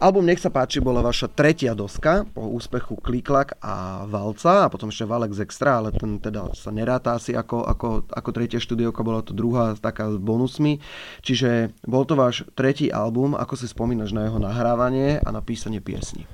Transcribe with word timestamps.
Album 0.00 0.24
Nech 0.24 0.40
sa 0.40 0.48
páči 0.48 0.80
bola 0.80 1.04
vaša 1.04 1.28
tretia 1.28 1.76
doska 1.76 2.24
po 2.32 2.48
úspechu 2.56 2.96
Kliklak 3.04 3.60
a 3.60 4.08
Valca 4.08 4.64
a 4.64 4.70
potom 4.72 4.88
ešte 4.88 5.04
Valex 5.04 5.36
Extra, 5.44 5.76
ale 5.76 5.92
ten 5.92 6.16
teda 6.16 6.56
sa 6.56 6.72
neráta 6.72 7.20
asi 7.20 7.36
ako, 7.36 7.68
ako, 7.68 7.88
ako 8.08 8.28
tretia 8.32 8.56
štúdiovka, 8.64 9.04
bola 9.04 9.20
to 9.20 9.36
druhá 9.36 9.76
taká 9.76 10.08
s 10.08 10.16
bonusmi. 10.16 10.80
Čiže 11.20 11.76
bol 11.84 12.08
to 12.08 12.16
váš 12.16 12.48
tretí 12.56 12.88
album, 12.88 13.36
ako 13.36 13.60
si 13.60 13.68
spomínaš 13.68 14.16
na 14.16 14.24
jeho 14.24 14.40
nahrávanie 14.40 15.20
a 15.20 15.28
na 15.28 15.44
písanie 15.44 15.84
piesni? 15.84 16.24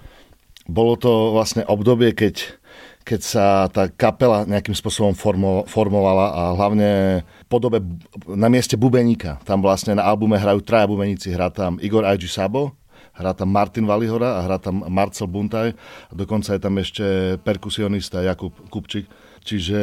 Bolo 0.71 0.95
to 0.95 1.35
vlastne 1.35 1.67
obdobie, 1.67 2.15
keď 2.15 2.63
keď 3.07 3.21
sa 3.23 3.47
tá 3.71 3.87
kapela 3.87 4.43
nejakým 4.47 4.75
spôsobom 4.75 5.15
formo, 5.15 5.63
formovala 5.71 6.27
a 6.27 6.43
hlavne 6.59 7.23
podobe 7.47 7.79
na 8.27 8.51
mieste 8.51 8.75
bubeníka. 8.75 9.39
Tam 9.47 9.63
vlastne 9.63 9.95
na 9.95 10.03
albume 10.03 10.35
hrajú 10.35 10.59
traja 10.67 10.91
bubeníci. 10.91 11.31
Hrá 11.31 11.55
tam 11.55 11.79
Igor 11.79 12.03
I.G. 12.03 12.27
Sabo, 12.27 12.75
hrá 13.17 13.33
tam 13.33 13.49
Martin 13.49 13.89
Valihora 13.89 14.39
a 14.39 14.45
hrá 14.45 14.57
tam 14.61 14.85
Marcel 14.93 15.27
Buntaj 15.27 15.73
a 16.09 16.13
dokonca 16.13 16.53
je 16.53 16.61
tam 16.61 16.75
ešte 16.77 17.05
perkusionista 17.41 18.21
Jakub 18.21 18.53
Kupčík. 18.69 19.09
Čiže 19.47 19.81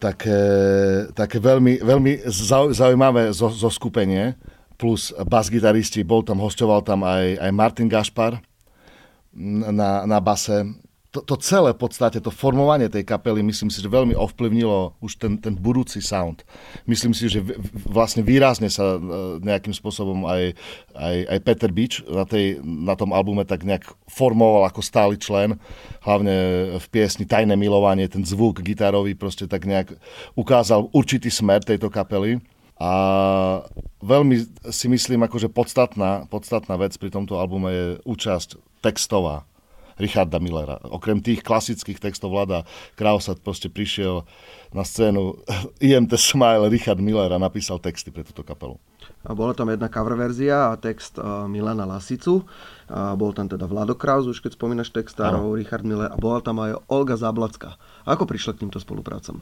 také, 0.00 0.40
také 1.12 1.36
veľmi, 1.36 1.84
veľmi 1.84 2.24
zaujímavé 2.72 3.28
zoskupenie 3.36 4.32
plus 4.80 5.12
bas-gitaristi. 5.28 6.00
Bol 6.00 6.24
tam, 6.24 6.40
hostoval 6.40 6.80
tam 6.80 7.04
aj, 7.04 7.36
aj 7.36 7.50
Martin 7.52 7.86
Gašpar 7.86 8.40
na, 9.36 10.08
na 10.08 10.18
base 10.24 10.64
to, 11.12 11.20
to 11.20 11.36
celé 11.44 11.76
v 11.76 11.80
podstate, 11.84 12.24
to 12.24 12.32
formovanie 12.32 12.88
tej 12.88 13.04
kapely, 13.04 13.44
myslím 13.44 13.68
si, 13.68 13.84
že 13.84 13.92
veľmi 13.92 14.16
ovplyvnilo 14.16 14.96
už 15.04 15.20
ten, 15.20 15.36
ten 15.36 15.52
budúci 15.52 16.00
sound. 16.00 16.40
Myslím 16.88 17.12
si, 17.12 17.28
že 17.28 17.44
v, 17.44 17.52
vlastne 17.84 18.24
výrazne 18.24 18.72
sa 18.72 18.96
e, 18.96 18.98
nejakým 19.44 19.76
spôsobom 19.76 20.24
aj, 20.24 20.56
aj, 20.96 21.16
aj 21.36 21.38
Peter 21.44 21.68
Beach 21.68 22.00
na, 22.08 22.24
tej, 22.24 22.64
na 22.64 22.96
tom 22.96 23.12
albume 23.12 23.44
tak 23.44 23.60
nejak 23.60 23.92
formoval 24.08 24.64
ako 24.64 24.80
stály 24.80 25.20
člen, 25.20 25.60
hlavne 26.00 26.34
v 26.80 26.86
piesni 26.88 27.28
Tajné 27.28 27.60
milovanie, 27.60 28.08
ten 28.08 28.24
zvuk 28.24 28.64
gitarový 28.64 29.12
proste 29.12 29.44
tak 29.44 29.68
nejak 29.68 29.92
ukázal 30.32 30.88
určitý 30.96 31.28
smer 31.28 31.60
tejto 31.60 31.92
kapely. 31.92 32.40
A 32.80 32.90
veľmi 34.00 34.48
si 34.72 34.88
myslím, 34.88 35.28
akože 35.28 35.52
podstatná, 35.52 36.24
podstatná 36.26 36.74
vec 36.80 36.96
pri 36.96 37.12
tomto 37.12 37.36
albume 37.36 37.70
je 37.70 37.86
účasť 38.08 38.56
textová 38.80 39.44
Richarda 40.02 40.42
Millera. 40.42 40.82
Okrem 40.82 41.22
tých 41.22 41.46
klasických 41.46 42.02
textov 42.02 42.34
Vlada 42.34 42.66
Krausa 42.98 43.38
proste 43.38 43.70
prišiel 43.70 44.26
na 44.74 44.82
scénu 44.82 45.38
IMT 45.86 46.18
Smile 46.18 46.66
Richard 46.66 46.98
Miller 46.98 47.30
a 47.30 47.38
napísal 47.38 47.78
texty 47.78 48.10
pre 48.10 48.26
túto 48.26 48.42
kapelu. 48.42 48.74
Bola 49.22 49.54
tam 49.54 49.70
jedna 49.70 49.86
cover 49.86 50.18
verzia 50.18 50.74
a 50.74 50.78
text 50.78 51.14
uh, 51.18 51.46
Milana 51.46 51.86
Lasicu. 51.86 52.42
A 52.90 53.14
bol 53.14 53.30
tam 53.36 53.46
teda 53.46 53.68
Vlado 53.68 53.94
Kraus, 53.94 54.26
už 54.26 54.42
keď 54.42 54.58
spomínaš 54.58 54.90
textárov, 54.90 55.58
Richard 55.58 55.86
Miller 55.86 56.10
a 56.10 56.16
bola 56.16 56.42
tam 56.42 56.58
aj 56.62 56.78
Olga 56.88 57.14
Zablacka. 57.18 57.78
Ako 58.02 58.26
prišla 58.26 58.58
k 58.58 58.66
týmto 58.66 58.82
spoluprácam? 58.82 59.38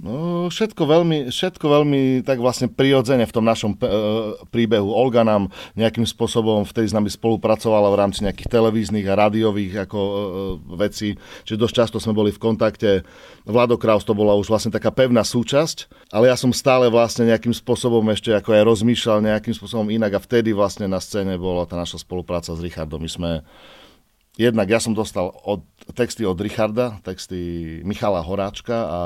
No, 0.00 0.48
všetko 0.48 0.88
veľmi, 0.88 1.18
všetko 1.28 1.64
veľmi 1.68 2.24
tak 2.24 2.40
vlastne 2.40 2.68
prirodzene 2.68 3.28
v 3.28 3.34
tom 3.34 3.44
našom 3.44 3.76
e, 3.76 3.78
príbehu. 4.48 4.88
Olga 4.88 5.20
nám 5.20 5.52
nejakým 5.76 6.08
spôsobom 6.08 6.64
vtedy 6.64 6.92
s 6.92 6.96
nami 6.96 7.08
spolupracovala 7.08 7.88
v 7.92 8.00
rámci 8.00 8.24
nejakých 8.24 8.48
televíznych 8.52 9.04
a 9.08 9.16
rádiových 9.16 9.88
ako 9.88 9.98
e, 10.00 10.14
vecí, 10.76 11.08
čiže 11.48 11.60
dosť 11.60 11.74
často 11.76 11.96
sme 12.00 12.12
boli 12.12 12.32
v 12.32 12.40
kontakte. 12.40 13.04
Vlado 13.48 13.80
Kraus 13.80 14.04
to 14.04 14.12
bola 14.12 14.36
už 14.36 14.52
vlastne 14.52 14.72
taká 14.72 14.92
pevná 14.92 15.24
súčasť, 15.24 15.88
ale 16.12 16.28
ja 16.28 16.36
som 16.36 16.52
stále 16.52 16.92
vlastne 16.92 17.28
nejakým 17.28 17.52
spôsobom 17.56 18.04
ešte 18.12 18.32
ako 18.32 18.52
aj 18.52 18.62
rozmýšľal 18.68 19.24
nejakým 19.24 19.56
spôsobom 19.56 19.88
inak 19.88 20.16
a 20.16 20.20
vtedy 20.20 20.52
vlastne 20.52 20.84
na 20.84 21.00
scéne 21.00 21.40
bola 21.40 21.64
tá 21.64 21.80
naša 21.80 22.00
spolupráca 22.00 22.52
s 22.52 22.60
Richardom. 22.60 22.91
My 22.96 23.08
sme 23.08 23.30
jednak 24.36 24.68
ja 24.68 24.80
som 24.80 24.96
dostal 24.96 25.28
od, 25.44 25.64
texty 25.92 26.24
od 26.24 26.40
Richarda, 26.40 27.00
texty 27.04 27.80
Michala 27.84 28.24
Horáčka 28.24 28.76
a 28.76 29.00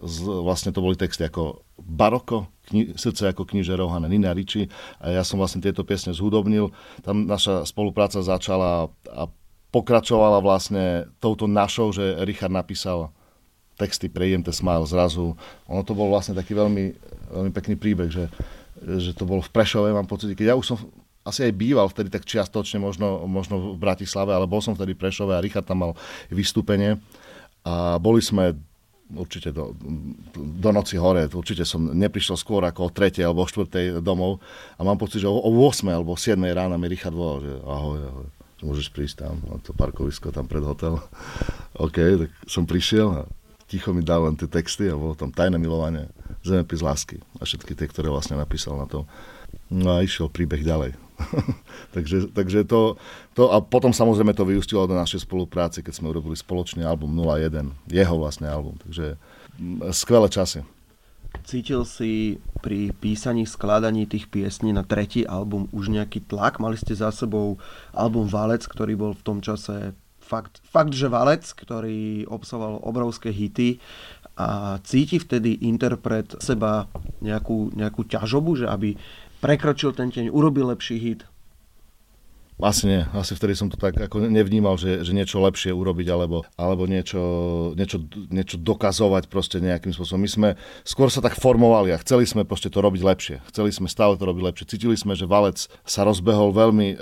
z, 0.00 0.26
vlastne 0.26 0.74
to 0.74 0.82
boli 0.82 0.98
texty 0.98 1.22
ako 1.28 1.62
Baroko, 1.78 2.50
kni, 2.70 2.96
Srdce 2.96 3.30
ako 3.30 3.46
kniže 3.46 3.76
Rohana, 3.76 4.08
Nina 4.08 4.32
Riči 4.32 4.66
a 4.98 5.12
ja 5.12 5.22
som 5.22 5.38
vlastne 5.38 5.62
tieto 5.62 5.84
piesne 5.84 6.16
zhudobnil. 6.16 6.72
Tam 7.04 7.28
naša 7.28 7.68
spolupráca 7.68 8.24
začala 8.24 8.88
a 9.10 9.22
pokračovala 9.70 10.38
vlastne 10.38 11.10
touto 11.18 11.50
našou, 11.50 11.90
že 11.90 12.22
Richard 12.22 12.54
napísal 12.54 13.10
texty 13.74 14.06
pre 14.06 14.30
IMT 14.30 14.54
Smile 14.54 14.86
zrazu. 14.86 15.34
Ono 15.66 15.82
to 15.82 15.98
bol 15.98 16.10
vlastne 16.10 16.38
taký 16.38 16.54
veľmi, 16.54 16.94
veľmi 17.34 17.50
pekný 17.50 17.74
príbeh, 17.74 18.06
že, 18.06 18.30
že 18.78 19.10
to 19.18 19.26
bolo 19.26 19.42
v 19.42 19.50
Prešove, 19.50 19.90
mám 19.90 20.06
pocit, 20.06 20.30
keď 20.38 20.54
ja 20.54 20.58
už 20.58 20.66
som 20.74 20.78
asi 21.24 21.48
aj 21.48 21.52
býval 21.56 21.88
vtedy 21.88 22.12
tak 22.12 22.28
čiastočne 22.28 22.76
možno, 22.76 23.24
možno 23.24 23.74
v 23.74 23.80
Bratislave, 23.80 24.36
ale 24.36 24.44
bol 24.44 24.60
som 24.60 24.76
vtedy 24.76 24.92
v 24.92 25.00
Prešove 25.08 25.32
a 25.32 25.40
Richard 25.40 25.64
tam 25.64 25.80
mal 25.80 25.92
vystúpenie 26.28 27.00
a 27.64 27.96
boli 27.96 28.20
sme 28.20 28.52
určite 29.12 29.52
do, 29.52 29.72
do 30.36 30.70
noci 30.72 30.96
hore. 30.96 31.28
Určite 31.28 31.64
som 31.64 31.92
neprišiel 31.92 32.36
skôr 32.36 32.64
ako 32.64 32.88
o 32.88 32.90
3. 32.92 33.24
alebo 33.24 33.44
o 33.44 33.48
4. 33.48 34.04
domov 34.04 34.40
a 34.76 34.80
mám 34.84 35.00
pocit, 35.00 35.24
že 35.24 35.28
o, 35.28 35.36
o 35.36 35.50
8. 35.68 35.88
alebo 35.88 36.12
o 36.12 36.18
7. 36.20 36.36
rána 36.52 36.76
mi 36.76 36.88
Richard 36.92 37.16
volal, 37.16 37.40
že 37.40 37.52
ahoj, 37.64 37.98
ahoj, 38.04 38.26
môžeš 38.64 38.88
prísť 38.92 39.28
tam, 39.28 39.40
na 39.48 39.60
to 39.60 39.76
parkovisko 39.76 40.32
tam 40.32 40.44
pred 40.44 40.64
hotel. 40.64 41.00
OK, 41.84 42.28
tak 42.28 42.30
som 42.48 42.68
prišiel 42.68 43.08
a 43.12 43.20
ticho 43.68 43.96
mi 43.96 44.04
dal 44.04 44.28
len 44.28 44.36
tie 44.36 44.48
texty 44.48 44.88
a 44.88 44.96
bolo 44.96 45.16
tam 45.16 45.32
tajné 45.32 45.56
milovanie, 45.56 46.08
zemepis 46.44 46.84
lásky 46.84 47.20
a 47.40 47.48
všetky 47.48 47.72
tie, 47.76 47.88
ktoré 47.88 48.12
vlastne 48.12 48.36
napísal 48.36 48.76
na 48.76 48.84
to. 48.84 49.08
No 49.72 49.96
a 49.96 50.04
išiel 50.04 50.28
príbeh 50.28 50.60
ďalej. 50.60 50.98
takže, 51.94 52.34
takže 52.34 52.66
to, 52.66 52.98
to, 53.38 53.46
a 53.50 53.62
potom 53.62 53.94
samozrejme 53.94 54.34
to 54.34 54.44
vyústilo 54.44 54.84
do 54.90 54.98
našej 54.98 55.22
spolupráce, 55.24 55.80
keď 55.80 55.94
sme 55.94 56.10
urobili 56.10 56.34
spoločný 56.34 56.82
album 56.82 57.14
01, 57.14 57.70
jeho 57.86 58.14
vlastný 58.18 58.50
album, 58.50 58.74
takže 58.82 59.14
mm, 59.58 59.94
skvelé 59.94 60.26
časy. 60.26 60.66
Cítil 61.42 61.82
si 61.82 62.38
pri 62.62 62.94
písaní, 62.94 63.42
skladaní 63.42 64.06
tých 64.06 64.30
piesní 64.30 64.70
na 64.70 64.86
tretí 64.86 65.26
album 65.26 65.66
už 65.74 65.90
nejaký 65.90 66.22
tlak? 66.30 66.62
Mali 66.62 66.78
ste 66.78 66.94
za 66.94 67.10
sebou 67.10 67.58
album 67.90 68.30
Valec, 68.30 68.62
ktorý 68.62 68.94
bol 68.94 69.12
v 69.18 69.24
tom 69.26 69.38
čase 69.42 69.98
fakt, 70.22 70.62
fakt 70.62 70.94
že 70.94 71.10
Valec, 71.10 71.42
ktorý 71.42 72.30
obsahoval 72.30 72.78
obrovské 72.86 73.34
hity 73.34 73.82
a 74.34 74.78
cíti 74.82 75.18
vtedy 75.22 75.62
interpret 75.62 76.38
seba 76.42 76.90
nejakú, 77.22 77.70
nejakú 77.74 78.02
ťažobu, 78.02 78.64
že 78.64 78.66
aby 78.66 78.98
prekročil 79.44 79.92
ten 79.92 80.08
teň, 80.08 80.32
urobil 80.32 80.72
lepší 80.72 80.96
hit? 80.96 81.28
Asi 82.62 82.86
nie. 82.86 83.02
Asi 83.10 83.34
vtedy 83.34 83.58
som 83.58 83.66
to 83.66 83.74
tak 83.74 83.98
ako 83.98 84.30
nevnímal, 84.30 84.78
že, 84.78 85.02
že 85.02 85.10
niečo 85.10 85.42
lepšie 85.42 85.74
urobiť 85.74 86.06
alebo, 86.06 86.46
alebo 86.54 86.86
niečo, 86.86 87.18
niečo, 87.74 87.98
niečo 88.30 88.62
dokazovať 88.62 89.26
proste 89.26 89.58
nejakým 89.58 89.90
spôsobom. 89.90 90.22
My 90.22 90.30
sme 90.30 90.48
skôr 90.86 91.10
sa 91.10 91.18
tak 91.18 91.34
formovali 91.34 91.90
a 91.90 91.98
chceli 91.98 92.22
sme 92.22 92.46
proste 92.46 92.70
to 92.70 92.78
robiť 92.78 93.02
lepšie. 93.02 93.36
Chceli 93.50 93.74
sme 93.74 93.90
stále 93.90 94.14
to 94.14 94.22
robiť 94.22 94.42
lepšie. 94.46 94.70
Cítili 94.70 94.94
sme, 94.94 95.18
že 95.18 95.26
Valec 95.26 95.66
sa 95.82 96.06
rozbehol 96.06 96.54
veľmi, 96.54 96.94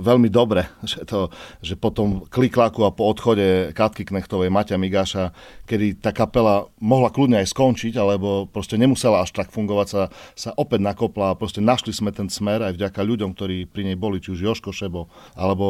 veľmi 0.00 0.32
dobre, 0.32 0.72
že, 0.88 1.04
to, 1.04 1.28
že 1.60 1.76
po 1.76 1.92
tom 1.92 2.24
kliklaku 2.24 2.88
a 2.88 2.94
po 2.94 3.04
odchode 3.04 3.76
Katky 3.76 4.08
Knechtovej, 4.08 4.48
Maťa 4.48 4.80
Migáša, 4.80 5.36
kedy 5.68 6.00
tá 6.00 6.16
kapela 6.16 6.72
mohla 6.80 7.12
kľudne 7.12 7.44
aj 7.44 7.52
skončiť, 7.52 7.92
alebo 8.00 8.48
proste 8.48 8.80
nemusela 8.80 9.20
až 9.20 9.36
tak 9.36 9.52
fungovať, 9.52 9.86
sa, 9.92 10.02
sa 10.32 10.50
opäť 10.56 10.80
nakopla 10.80 11.36
a 11.36 11.38
proste 11.38 11.60
našli 11.60 11.92
sme 11.92 12.08
ten 12.08 12.32
smer 12.32 12.64
aj 12.64 12.80
vďaka 12.80 13.04
ľuďom, 13.04 13.36
ktorí 13.36 13.68
pri 13.68 13.92
nej 13.92 14.00
boli, 14.00 14.16
či 14.16 14.32
už 14.32 14.40
Joško 14.40 14.72
Šeb, 14.72 14.93
alebo, 14.94 15.10
alebo 15.34 15.66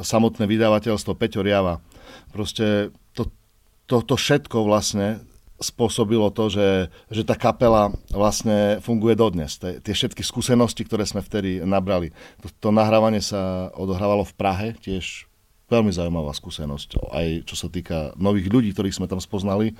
samotné 0.00 0.48
vydavateľstvo 0.48 1.12
Peťo 1.12 1.44
Riava. 1.44 1.84
Proste 2.32 2.88
to, 3.12 3.28
to, 3.84 4.00
to 4.00 4.16
všetko 4.16 4.64
vlastne 4.64 5.20
spôsobilo 5.56 6.28
to, 6.32 6.52
že, 6.52 6.68
že 7.08 7.22
tá 7.24 7.32
kapela 7.32 7.92
vlastne 8.12 8.80
funguje 8.84 9.16
dodnes. 9.16 9.56
Tie, 9.56 9.80
tie 9.80 9.94
všetky 9.96 10.20
skúsenosti, 10.20 10.84
ktoré 10.84 11.04
sme 11.08 11.24
vtedy 11.24 11.64
nabrali. 11.64 12.12
To, 12.44 12.48
to 12.48 12.68
nahrávanie 12.72 13.24
sa 13.24 13.72
odohrávalo 13.72 14.24
v 14.24 14.36
Prahe, 14.36 14.68
tiež 14.76 15.24
veľmi 15.72 15.90
zaujímavá 15.90 16.30
skúsenosť. 16.36 17.10
Aj 17.10 17.26
čo 17.42 17.56
sa 17.56 17.68
týka 17.72 18.12
nových 18.20 18.52
ľudí, 18.52 18.70
ktorých 18.76 19.00
sme 19.02 19.10
tam 19.10 19.18
spoznali, 19.18 19.74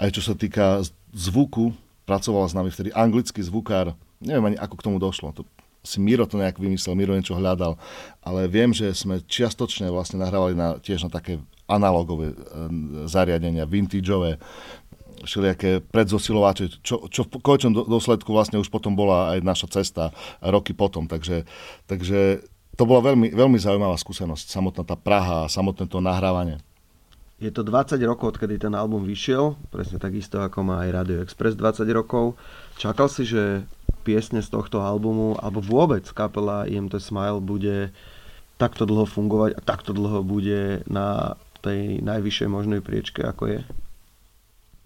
aj 0.00 0.10
čo 0.16 0.22
sa 0.24 0.34
týka 0.34 0.82
zvuku. 1.12 1.76
Pracoval 2.08 2.48
s 2.48 2.56
nami 2.56 2.72
vtedy 2.72 2.88
anglický 2.96 3.44
zvukár. 3.44 3.92
Neviem 4.24 4.54
ani, 4.54 4.56
ako 4.56 4.80
k 4.80 4.84
tomu 4.88 4.96
došlo. 4.96 5.36
To 5.36 5.44
si 5.88 5.98
Miro 6.04 6.28
to 6.28 6.36
nejak 6.36 6.60
vymyslel, 6.60 6.92
Miro 6.92 7.16
niečo 7.16 7.32
hľadal, 7.32 7.80
ale 8.20 8.44
viem, 8.44 8.76
že 8.76 8.92
sme 8.92 9.24
čiastočne 9.24 9.88
vlastne 9.88 10.20
nahrávali 10.20 10.52
na, 10.52 10.76
tiež 10.76 11.08
na 11.08 11.10
také 11.10 11.40
analogové 11.64 12.32
e, 12.32 12.36
zariadenia, 13.08 13.64
vintageové, 13.64 14.36
všelijaké 15.24 15.82
predzosilovače, 15.82 16.84
čo, 16.84 17.10
čo 17.10 17.26
v 17.26 17.42
konečnom 17.42 17.74
dôsledku 17.74 18.30
vlastne 18.30 18.60
už 18.60 18.70
potom 18.70 18.94
bola 18.94 19.34
aj 19.34 19.38
naša 19.42 19.66
cesta 19.80 20.14
roky 20.38 20.76
potom. 20.76 21.10
Takže, 21.10 21.42
takže 21.90 22.44
to 22.78 22.86
bola 22.86 23.12
veľmi, 23.12 23.34
veľmi 23.34 23.58
zaujímavá 23.58 23.98
skúsenosť, 23.98 24.46
samotná 24.46 24.86
tá 24.86 24.94
Praha 24.94 25.48
a 25.48 25.50
samotné 25.50 25.90
to 25.90 25.98
nahrávanie. 25.98 26.62
Je 27.38 27.54
to 27.54 27.62
20 27.62 28.02
rokov, 28.02 28.34
odkedy 28.34 28.58
ten 28.58 28.74
album 28.74 29.06
vyšiel, 29.06 29.54
presne 29.70 30.02
takisto 30.02 30.42
ako 30.42 30.66
má 30.66 30.82
aj 30.82 30.90
Radio 30.90 31.18
Express 31.22 31.54
20 31.54 31.86
rokov. 31.94 32.34
Čakal 32.82 33.06
si, 33.06 33.22
že 33.22 33.62
piesne 34.06 34.40
z 34.40 34.48
tohto 34.48 34.80
albumu, 34.80 35.36
alebo 35.38 35.62
vôbec 35.62 36.04
kapela 36.14 36.64
IMT 36.68 36.98
Smile 37.02 37.42
bude 37.42 37.90
takto 38.58 38.84
dlho 38.84 39.06
fungovať 39.06 39.54
a 39.54 39.60
takto 39.62 39.94
dlho 39.94 40.26
bude 40.26 40.82
na 40.90 41.38
tej 41.62 42.02
najvyššej 42.02 42.48
možnej 42.50 42.80
priečke, 42.82 43.22
ako 43.22 43.58
je? 43.58 43.60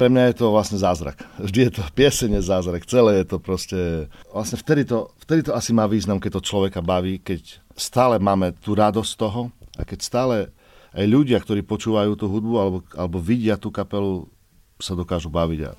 Pre 0.00 0.08
mňa 0.08 0.32
je 0.32 0.36
to 0.40 0.50
vlastne 0.50 0.80
zázrak. 0.80 1.20
Vždy 1.38 1.68
je 1.68 1.72
to 1.78 1.82
piesenie 1.94 2.40
zázrak. 2.42 2.88
Celé 2.88 3.22
je 3.22 3.26
to 3.28 3.38
proste... 3.38 4.10
Vlastne 4.34 4.58
vtedy 4.58 4.82
to, 4.88 5.12
vtedy 5.22 5.46
to 5.46 5.52
asi 5.54 5.70
má 5.70 5.86
význam, 5.86 6.18
keď 6.18 6.40
to 6.40 6.48
človeka 6.48 6.80
baví, 6.82 7.22
keď 7.22 7.62
stále 7.76 8.18
máme 8.18 8.56
tú 8.58 8.74
radosť 8.74 9.12
toho 9.14 9.52
a 9.78 9.86
keď 9.86 9.98
stále 10.02 10.36
aj 10.92 11.06
ľudia, 11.06 11.38
ktorí 11.38 11.62
počúvajú 11.64 12.18
tú 12.18 12.26
hudbu 12.28 12.54
alebo, 12.58 12.78
alebo 12.92 13.16
vidia 13.22 13.56
tú 13.56 13.72
kapelu, 13.72 14.28
sa 14.82 14.98
dokážu 14.98 15.30
baviť. 15.30 15.60
A 15.70 15.72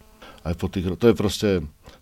aj 0.48 0.56
po 0.56 0.72
tých, 0.72 0.88
to 0.96 1.12
je 1.12 1.16
proste 1.18 1.50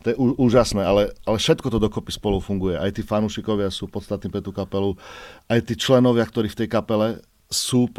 to 0.02 0.08
je 0.12 0.18
úžasné, 0.18 0.82
ale, 0.82 1.14
ale 1.24 1.38
všetko 1.38 1.70
to 1.70 1.78
dokopy 1.78 2.12
spolu 2.12 2.42
funguje. 2.42 2.74
Aj 2.74 2.90
tí 2.90 3.06
fanúšikovia 3.06 3.70
sú 3.70 3.86
podstatní 3.86 4.34
pre 4.34 4.42
tú 4.42 4.50
kapelu, 4.50 4.98
aj 5.46 5.60
tí 5.62 5.74
členovia, 5.78 6.26
ktorí 6.26 6.50
v 6.50 6.60
tej 6.66 6.70
kapele 6.70 7.22
sú 7.52 7.92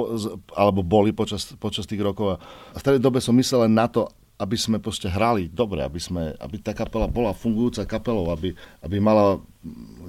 alebo 0.56 0.80
boli 0.80 1.12
počas, 1.12 1.54
počas 1.60 1.84
tých 1.84 2.00
rokov. 2.00 2.40
A 2.72 2.76
v 2.80 2.82
tej 2.82 2.98
dobe 2.98 3.20
som 3.20 3.36
myslel 3.36 3.68
len 3.68 3.76
na 3.76 3.86
to, 3.86 4.08
aby 4.40 4.58
sme 4.58 4.82
proste 4.82 5.06
hrali 5.06 5.46
dobre, 5.46 5.84
aby, 5.84 6.00
sme, 6.02 6.34
aby 6.40 6.58
tá 6.58 6.74
kapela 6.74 7.06
bola 7.06 7.30
fungujúca 7.30 7.86
kapelou, 7.86 8.32
aby, 8.32 8.50
aby 8.82 8.96
mala 8.98 9.38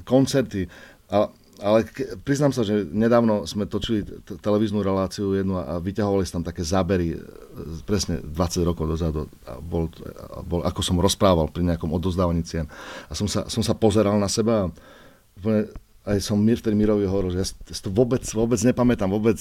koncerty. 0.08 0.66
A 1.12 1.30
ale 1.64 1.88
priznám 2.28 2.52
sa, 2.52 2.68
že 2.68 2.84
nedávno 2.84 3.48
sme 3.48 3.64
točili 3.64 4.04
t- 4.04 4.36
televíznu 4.36 4.84
reláciu 4.84 5.32
jednu 5.32 5.56
a, 5.56 5.64
a 5.64 5.76
vyťahovali 5.80 6.28
tam 6.28 6.44
také 6.44 6.60
zábery 6.60 7.16
e, 7.16 7.18
presne 7.88 8.20
20 8.20 8.68
rokov 8.68 8.84
dozadu. 8.92 9.32
A 9.48 9.64
bol, 9.64 9.88
a 10.28 10.44
bol, 10.44 10.60
ako 10.68 10.84
som 10.84 11.00
rozprával 11.00 11.48
pri 11.48 11.64
nejakom 11.64 11.88
odozdávaní 11.96 12.44
cien. 12.44 12.68
A 13.08 13.16
som 13.16 13.32
sa, 13.32 13.48
som 13.48 13.64
sa 13.64 13.72
pozeral 13.72 14.20
na 14.20 14.28
seba 14.28 14.68
a 14.68 14.72
úplne, 15.40 15.72
aj 16.04 16.20
som 16.20 16.36
Mir, 16.36 16.60
vtedy 16.60 16.76
Mirovi 16.76 17.08
hovoril, 17.08 17.32
že 17.32 17.40
ja 17.40 17.48
si 17.48 17.82
to 17.82 17.88
vôbec, 17.88 18.28
vôbec 18.36 18.60
nepamätám, 18.60 19.08
vôbec, 19.08 19.40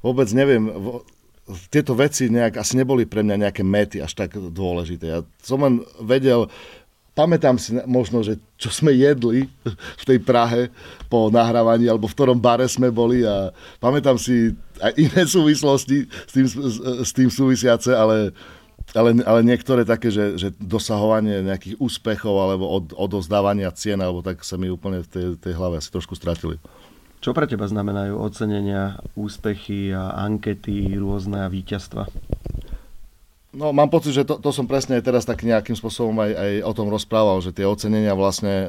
vôbec 0.00 0.28
neviem. 0.32 0.72
Tieto 1.68 1.92
veci 1.92 2.32
nejak, 2.32 2.60
asi 2.60 2.80
neboli 2.80 3.04
pre 3.04 3.20
mňa 3.20 3.48
nejaké 3.48 3.60
mety 3.60 4.00
až 4.00 4.16
tak 4.16 4.36
dôležité. 4.36 5.04
Ja 5.04 5.20
som 5.44 5.60
len 5.60 5.84
vedel, 6.00 6.48
pamätám 7.18 7.58
si 7.58 7.74
možno, 7.82 8.22
že 8.22 8.38
čo 8.54 8.70
sme 8.70 8.94
jedli 8.94 9.50
v 9.98 10.04
tej 10.06 10.22
Prahe 10.22 10.70
po 11.10 11.34
nahrávaní, 11.34 11.90
alebo 11.90 12.06
v 12.06 12.14
ktorom 12.14 12.38
bare 12.38 12.70
sme 12.70 12.94
boli 12.94 13.26
a 13.26 13.50
pamätám 13.82 14.14
si 14.14 14.54
aj 14.78 14.94
iné 14.94 15.26
súvislosti 15.26 16.06
s 16.06 16.30
tým, 16.30 16.46
s 17.02 17.10
tým 17.10 17.26
súvisiace, 17.26 17.90
ale, 17.90 18.30
ale, 18.94 19.18
ale 19.26 19.40
niektoré 19.42 19.82
také, 19.82 20.14
že, 20.14 20.38
že 20.38 20.54
dosahovanie 20.62 21.42
nejakých 21.42 21.82
úspechov 21.82 22.34
alebo 22.38 22.70
od, 22.70 22.94
odozdávania 22.94 23.74
cien, 23.74 23.98
alebo 23.98 24.22
tak 24.22 24.46
sa 24.46 24.54
mi 24.54 24.70
úplne 24.70 25.02
v 25.02 25.08
tej, 25.10 25.26
tej 25.42 25.58
hlave 25.58 25.82
asi 25.82 25.90
trošku 25.90 26.14
stratili. 26.14 26.62
Čo 27.18 27.34
pre 27.34 27.50
teba 27.50 27.66
znamenajú 27.66 28.14
ocenenia, 28.14 29.02
úspechy 29.18 29.90
a 29.90 30.22
ankety, 30.22 30.94
rôzne 30.94 31.42
a 31.42 31.50
víťazstva? 31.50 32.06
No, 33.48 33.72
mám 33.72 33.88
pocit, 33.88 34.12
že 34.12 34.28
to, 34.28 34.36
to 34.36 34.52
som 34.52 34.68
presne 34.68 35.00
teraz 35.00 35.24
tak 35.24 35.40
nejakým 35.40 35.72
spôsobom 35.72 36.12
aj, 36.20 36.32
aj 36.36 36.52
o 36.68 36.72
tom 36.76 36.92
rozprával, 36.92 37.40
že 37.40 37.56
tie 37.56 37.64
ocenenia 37.64 38.12
vlastne 38.12 38.68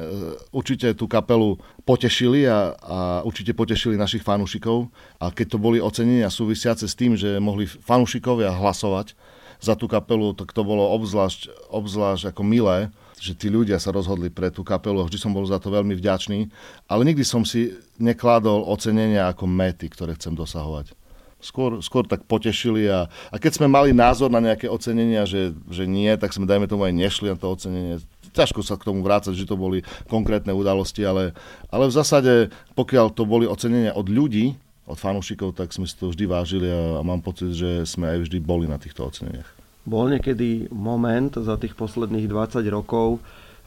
určite 0.56 0.96
tú 0.96 1.04
kapelu 1.04 1.60
potešili 1.84 2.48
a, 2.48 2.72
a 2.80 2.98
určite 3.20 3.52
potešili 3.52 4.00
našich 4.00 4.24
fanúšikov. 4.24 4.88
A 5.20 5.28
keď 5.28 5.52
to 5.52 5.58
boli 5.60 5.84
ocenenia 5.84 6.32
súvisiace 6.32 6.88
s 6.88 6.96
tým, 6.96 7.12
že 7.12 7.36
mohli 7.36 7.68
fanúšikovia 7.68 8.56
hlasovať 8.56 9.12
za 9.60 9.76
tú 9.76 9.84
kapelu, 9.84 10.32
tak 10.32 10.56
to 10.56 10.64
bolo 10.64 10.88
obzvlášť, 10.96 11.68
obzvlášť 11.68 12.32
ako 12.32 12.40
milé, 12.40 12.88
že 13.20 13.36
tí 13.36 13.52
ľudia 13.52 13.76
sa 13.76 13.92
rozhodli 13.92 14.32
pre 14.32 14.48
tú 14.48 14.64
kapelu 14.64 15.04
vždy 15.04 15.20
som 15.20 15.36
bol 15.36 15.44
za 15.44 15.60
to 15.60 15.68
veľmi 15.68 15.92
vďačný. 15.92 16.48
Ale 16.88 17.04
nikdy 17.04 17.20
som 17.20 17.44
si 17.44 17.76
nekladol 18.00 18.64
ocenenia 18.64 19.28
ako 19.28 19.44
mety, 19.44 19.92
ktoré 19.92 20.16
chcem 20.16 20.32
dosahovať 20.32 20.96
skôr, 21.40 21.80
skôr 21.80 22.04
tak 22.06 22.24
potešili 22.24 22.86
a, 22.86 23.08
a 23.32 23.36
keď 23.36 23.60
sme 23.60 23.66
mali 23.68 23.90
názor 23.90 24.28
na 24.28 24.40
nejaké 24.40 24.68
ocenenia, 24.68 25.24
že, 25.24 25.56
že 25.68 25.84
nie, 25.88 26.12
tak 26.16 26.32
sme 26.32 26.46
dajme 26.46 26.68
tomu 26.68 26.86
aj 26.86 26.94
nešli 26.94 27.32
na 27.32 27.36
to 27.36 27.50
ocenenie. 27.50 27.98
Ťažko 28.30 28.62
sa 28.62 28.78
k 28.78 28.86
tomu 28.86 29.02
vrácať, 29.02 29.34
že 29.34 29.48
to 29.48 29.58
boli 29.58 29.82
konkrétne 30.06 30.54
udalosti, 30.54 31.02
ale, 31.02 31.34
ale 31.72 31.90
v 31.90 31.96
zásade, 31.96 32.32
pokiaľ 32.78 33.10
to 33.10 33.26
boli 33.26 33.48
ocenenia 33.48 33.96
od 33.96 34.06
ľudí, 34.06 34.54
od 34.86 34.98
fanúšikov, 34.98 35.58
tak 35.58 35.74
sme 35.74 35.86
si 35.86 35.98
to 35.98 36.14
vždy 36.14 36.30
vážili 36.30 36.70
a, 36.70 36.98
a 36.98 37.02
mám 37.02 37.22
pocit, 37.22 37.50
že 37.50 37.82
sme 37.86 38.06
aj 38.14 38.30
vždy 38.30 38.38
boli 38.38 38.70
na 38.70 38.78
týchto 38.78 39.06
oceneniach. 39.06 39.50
Bol 39.82 40.12
niekedy 40.12 40.70
moment 40.70 41.34
za 41.34 41.56
tých 41.56 41.74
posledných 41.74 42.28
20 42.28 42.62
rokov, 42.68 43.18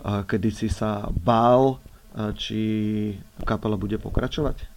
kedy 0.03 0.49
si 0.53 0.69
sa 0.69 1.09
bál, 1.09 1.81
či 2.37 2.61
kapela 3.43 3.79
bude 3.79 3.97
pokračovať? 3.97 4.72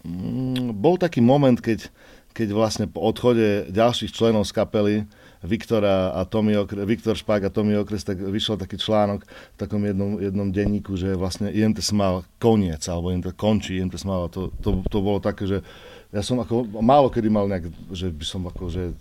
Mm, 0.00 0.72
bol 0.80 0.96
taký 0.96 1.20
moment, 1.20 1.60
keď, 1.60 1.92
keď 2.32 2.48
vlastne 2.56 2.86
po 2.88 3.04
odchode 3.04 3.68
ďalších 3.68 4.14
členov 4.16 4.48
z 4.48 4.52
kapely 4.56 4.94
Viktora 5.40 6.12
a 6.12 6.28
Tommy 6.28 6.56
Okres, 6.56 6.84
Viktor 6.84 7.16
Špák 7.16 7.48
a 7.48 7.52
Tommy 7.52 7.76
Okres, 7.76 8.04
tak 8.04 8.20
vyšiel 8.20 8.60
taký 8.60 8.76
článok 8.76 9.24
v 9.24 9.56
takom 9.56 9.80
jednom, 9.84 10.20
jednom 10.20 10.48
denníku, 10.52 10.96
že 11.00 11.16
vlastne 11.16 11.48
IMT 11.48 11.80
mal 11.96 12.28
koniec, 12.36 12.84
alebo 12.88 13.08
IMT 13.12 13.32
končí, 13.36 13.80
IMT 13.80 14.04
mal. 14.04 14.28
To, 14.32 14.52
to, 14.60 14.84
to 14.88 14.98
bolo 15.00 15.20
také, 15.20 15.48
že 15.48 15.58
ja 16.12 16.20
som 16.20 16.42
ako 16.42 16.66
málo 16.82 17.08
kedy 17.08 17.28
mal 17.32 17.48
nejak, 17.48 17.72
že 17.94 18.12
by 18.12 18.24
som 18.26 18.42
ako, 18.44 18.68
že 18.68 18.92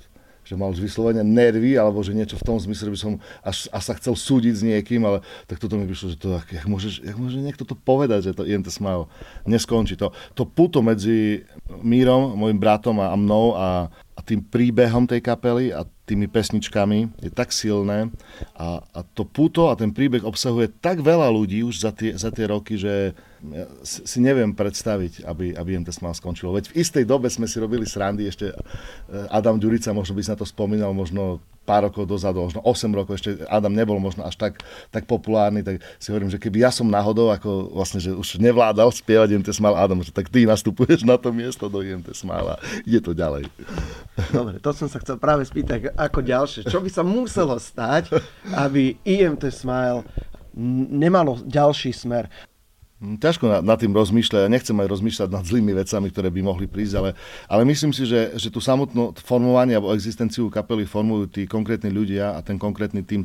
že 0.50 0.58
mal 0.58 0.74
vyslovene 0.74 1.22
nervy, 1.22 1.78
alebo 1.78 2.02
že 2.02 2.18
niečo 2.18 2.34
v 2.42 2.46
tom 2.50 2.58
zmysle, 2.58 2.90
že 2.90 2.94
by 2.98 3.00
som 3.00 3.14
až, 3.46 3.70
až 3.70 3.84
sa 3.86 3.94
chcel 4.02 4.18
súdiť 4.18 4.54
s 4.58 4.66
niekým, 4.66 5.06
ale 5.06 5.22
tak 5.46 5.62
toto 5.62 5.78
mi 5.78 5.86
prišlo, 5.86 6.08
že 6.10 6.18
to, 6.18 6.42
jak, 6.42 6.66
môžeš, 6.66 7.06
jak 7.06 7.18
môže 7.22 7.38
niekto 7.38 7.70
to 7.70 7.78
povedať, 7.78 8.34
že 8.34 8.34
to 8.34 8.50
IMT 8.50 8.74
Smile 8.74 9.06
neskončí. 9.46 9.94
To, 10.02 10.10
to 10.34 10.50
puto 10.50 10.82
medzi 10.82 11.46
Mírom, 11.70 12.34
môjim 12.34 12.58
bratom 12.58 12.98
a 12.98 13.14
mnou 13.14 13.54
a, 13.54 13.94
a 14.18 14.20
tým 14.26 14.42
príbehom 14.42 15.06
tej 15.06 15.22
kapely 15.22 15.70
a 15.70 15.86
tými 16.10 16.26
pesničkami 16.26 17.22
je 17.22 17.30
tak 17.30 17.54
silné 17.54 18.10
a, 18.58 18.82
a 18.82 19.00
to 19.06 19.22
puto 19.22 19.70
a 19.70 19.78
ten 19.78 19.94
príbeh 19.94 20.26
obsahuje 20.26 20.74
tak 20.82 21.06
veľa 21.06 21.30
ľudí 21.30 21.62
už 21.62 21.86
za 21.86 21.92
tie, 21.94 22.18
za 22.18 22.34
tie 22.34 22.50
roky, 22.50 22.82
že 22.82 23.14
si 23.84 24.20
neviem 24.20 24.52
predstaviť, 24.52 25.24
aby, 25.24 25.56
aby 25.56 25.80
MT 25.80 25.96
Smile 25.96 26.18
skončilo. 26.18 26.52
Veď 26.52 26.76
v 26.76 26.84
istej 26.84 27.04
dobe 27.08 27.32
sme 27.32 27.48
si 27.48 27.56
robili 27.56 27.88
srandy, 27.88 28.28
ešte 28.28 28.52
eh, 28.52 28.56
Adam 29.32 29.56
Ďurica 29.56 29.96
možno 29.96 30.18
by 30.18 30.24
sa 30.26 30.34
na 30.36 30.40
to 30.44 30.48
spomínal, 30.48 30.92
možno 30.92 31.40
pár 31.70 31.86
rokov 31.86 32.10
dozadu, 32.10 32.42
možno 32.42 32.66
8 32.66 32.90
rokov, 32.98 33.22
ešte 33.22 33.46
Adam 33.46 33.70
nebol 33.70 34.02
možno 34.02 34.26
až 34.26 34.34
tak, 34.42 34.66
tak 34.90 35.06
populárny, 35.06 35.62
tak 35.62 35.86
si 36.02 36.10
hovorím, 36.10 36.34
že 36.34 36.42
keby 36.42 36.66
ja 36.66 36.74
som 36.74 36.90
náhodou, 36.90 37.30
ako 37.30 37.70
vlastne, 37.78 38.02
že 38.02 38.10
už 38.10 38.42
nevládal 38.42 38.90
spievať 38.90 39.38
IMT 39.38 39.54
Smile 39.54 39.78
Adam, 39.78 40.02
že 40.02 40.10
tak 40.10 40.34
ty 40.34 40.50
nastupuješ 40.50 41.06
na 41.06 41.22
to 41.22 41.30
miesto 41.30 41.70
do 41.70 41.86
IMT 41.86 42.18
Smile 42.18 42.58
a 42.58 42.60
ide 42.90 42.98
to 43.06 43.14
ďalej. 43.14 43.46
Dobre, 44.34 44.58
to 44.58 44.74
som 44.74 44.90
sa 44.90 44.98
chcel 44.98 45.22
práve 45.22 45.46
spýtať, 45.46 45.94
ako 46.00 46.24
ďalšie. 46.24 46.62
Čo 46.72 46.80
by 46.80 46.88
sa 46.88 47.04
muselo 47.04 47.60
stať, 47.60 48.16
aby 48.56 48.96
IMT 49.04 49.52
Smile 49.52 50.08
nemalo 50.90 51.44
ďalší 51.44 51.92
smer. 51.92 52.32
Hm, 53.00 53.16
ťažko 53.16 53.48
nad, 53.48 53.64
nad 53.64 53.80
tým 53.80 53.96
rozmýšľať, 53.96 54.42
ja 54.44 54.52
nechcem 54.52 54.76
aj 54.76 54.88
rozmýšľať 54.92 55.30
nad 55.32 55.44
zlými 55.48 55.72
vecami, 55.72 56.08
ktoré 56.12 56.28
by 56.36 56.42
mohli 56.44 56.68
prísť, 56.68 56.94
ale, 57.00 57.10
ale 57.48 57.64
myslím 57.64 57.96
si, 57.96 58.04
že, 58.04 58.36
že 58.36 58.52
tú 58.52 58.60
samotnú 58.60 59.16
formovanie 59.24 59.80
alebo 59.80 59.96
existenciu 59.96 60.52
kapely 60.52 60.84
formujú 60.84 61.32
tí 61.32 61.48
konkrétni 61.48 61.96
ľudia 61.96 62.36
a 62.36 62.44
ten 62.44 62.60
konkrétny 62.60 63.00
tým, 63.08 63.24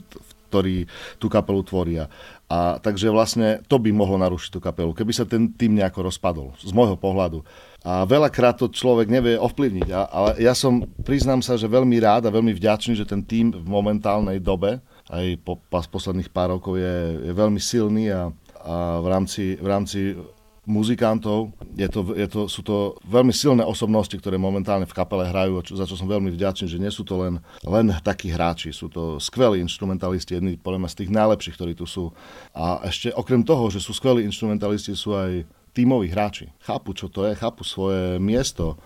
ktorý 0.55 0.87
tú 1.19 1.27
kapelu 1.27 1.67
tvoria. 1.67 2.07
A 2.47 2.79
takže 2.79 3.11
vlastne 3.11 3.59
to 3.67 3.83
by 3.83 3.91
mohlo 3.91 4.15
narušiť 4.15 4.51
tú 4.55 4.63
kapelu, 4.63 4.95
keby 4.95 5.11
sa 5.11 5.27
ten 5.27 5.51
tým 5.51 5.75
nejako 5.75 6.07
rozpadol, 6.07 6.55
z 6.63 6.71
môjho 6.71 6.95
pohľadu. 6.95 7.43
A 7.83 8.07
veľakrát 8.07 8.63
to 8.63 8.71
človek 8.71 9.11
nevie 9.11 9.35
ovplyvniť, 9.35 9.89
a, 9.91 10.07
ale 10.07 10.31
ja 10.39 10.55
som, 10.55 10.87
priznám 11.03 11.43
sa, 11.43 11.59
že 11.59 11.67
veľmi 11.67 11.99
rád 11.99 12.31
a 12.31 12.35
veľmi 12.35 12.55
vďačný, 12.55 12.95
že 12.95 13.05
ten 13.05 13.27
tým 13.27 13.51
v 13.51 13.67
momentálnej 13.67 14.39
dobe, 14.39 14.79
aj 15.11 15.43
po, 15.43 15.59
po 15.59 15.83
posledných 15.83 16.31
pár 16.31 16.55
rokov 16.55 16.79
je, 16.79 17.29
je 17.29 17.33
veľmi 17.35 17.59
silný 17.59 18.15
a 18.15 18.31
a 18.65 18.97
v 19.05 19.07
rámci, 19.13 19.61
v 19.61 19.67
rámci 19.69 20.17
muzikantov. 20.65 21.53
Je 21.77 21.89
to, 21.89 22.01
je 22.17 22.27
to, 22.29 22.41
sú 22.49 22.61
to 22.65 22.97
veľmi 23.05 23.33
silné 23.33 23.65
osobnosti, 23.65 24.13
ktoré 24.17 24.41
momentálne 24.41 24.89
v 24.89 24.97
kapele 24.97 25.29
hrajú, 25.29 25.61
za 25.77 25.85
čo 25.85 25.95
som 25.97 26.09
veľmi 26.09 26.33
vďačný, 26.33 26.67
že 26.67 26.81
nie 26.81 26.91
sú 26.91 27.05
to 27.05 27.21
len, 27.21 27.41
len 27.65 27.93
takí 28.01 28.33
hráči, 28.33 28.73
sú 28.73 28.89
to 28.89 29.21
skvelí 29.21 29.61
instrumentalisti, 29.61 30.37
jedni 30.37 30.57
podľa 30.57 30.91
z 30.91 31.05
tých 31.05 31.11
najlepších, 31.13 31.57
ktorí 31.57 31.73
tu 31.77 31.85
sú. 31.85 32.11
A 32.57 32.81
ešte 32.89 33.13
okrem 33.13 33.45
toho, 33.45 33.69
že 33.69 33.81
sú 33.81 33.93
skvelí 33.93 34.25
instrumentalisti, 34.25 34.97
sú 34.97 35.15
aj 35.15 35.45
tímoví 35.75 36.09
hráči. 36.09 36.49
Chápu, 36.63 36.95
čo 36.95 37.11
to 37.11 37.27
je, 37.29 37.35
chápu 37.35 37.67
svoje 37.67 38.17
miesto, 38.23 38.79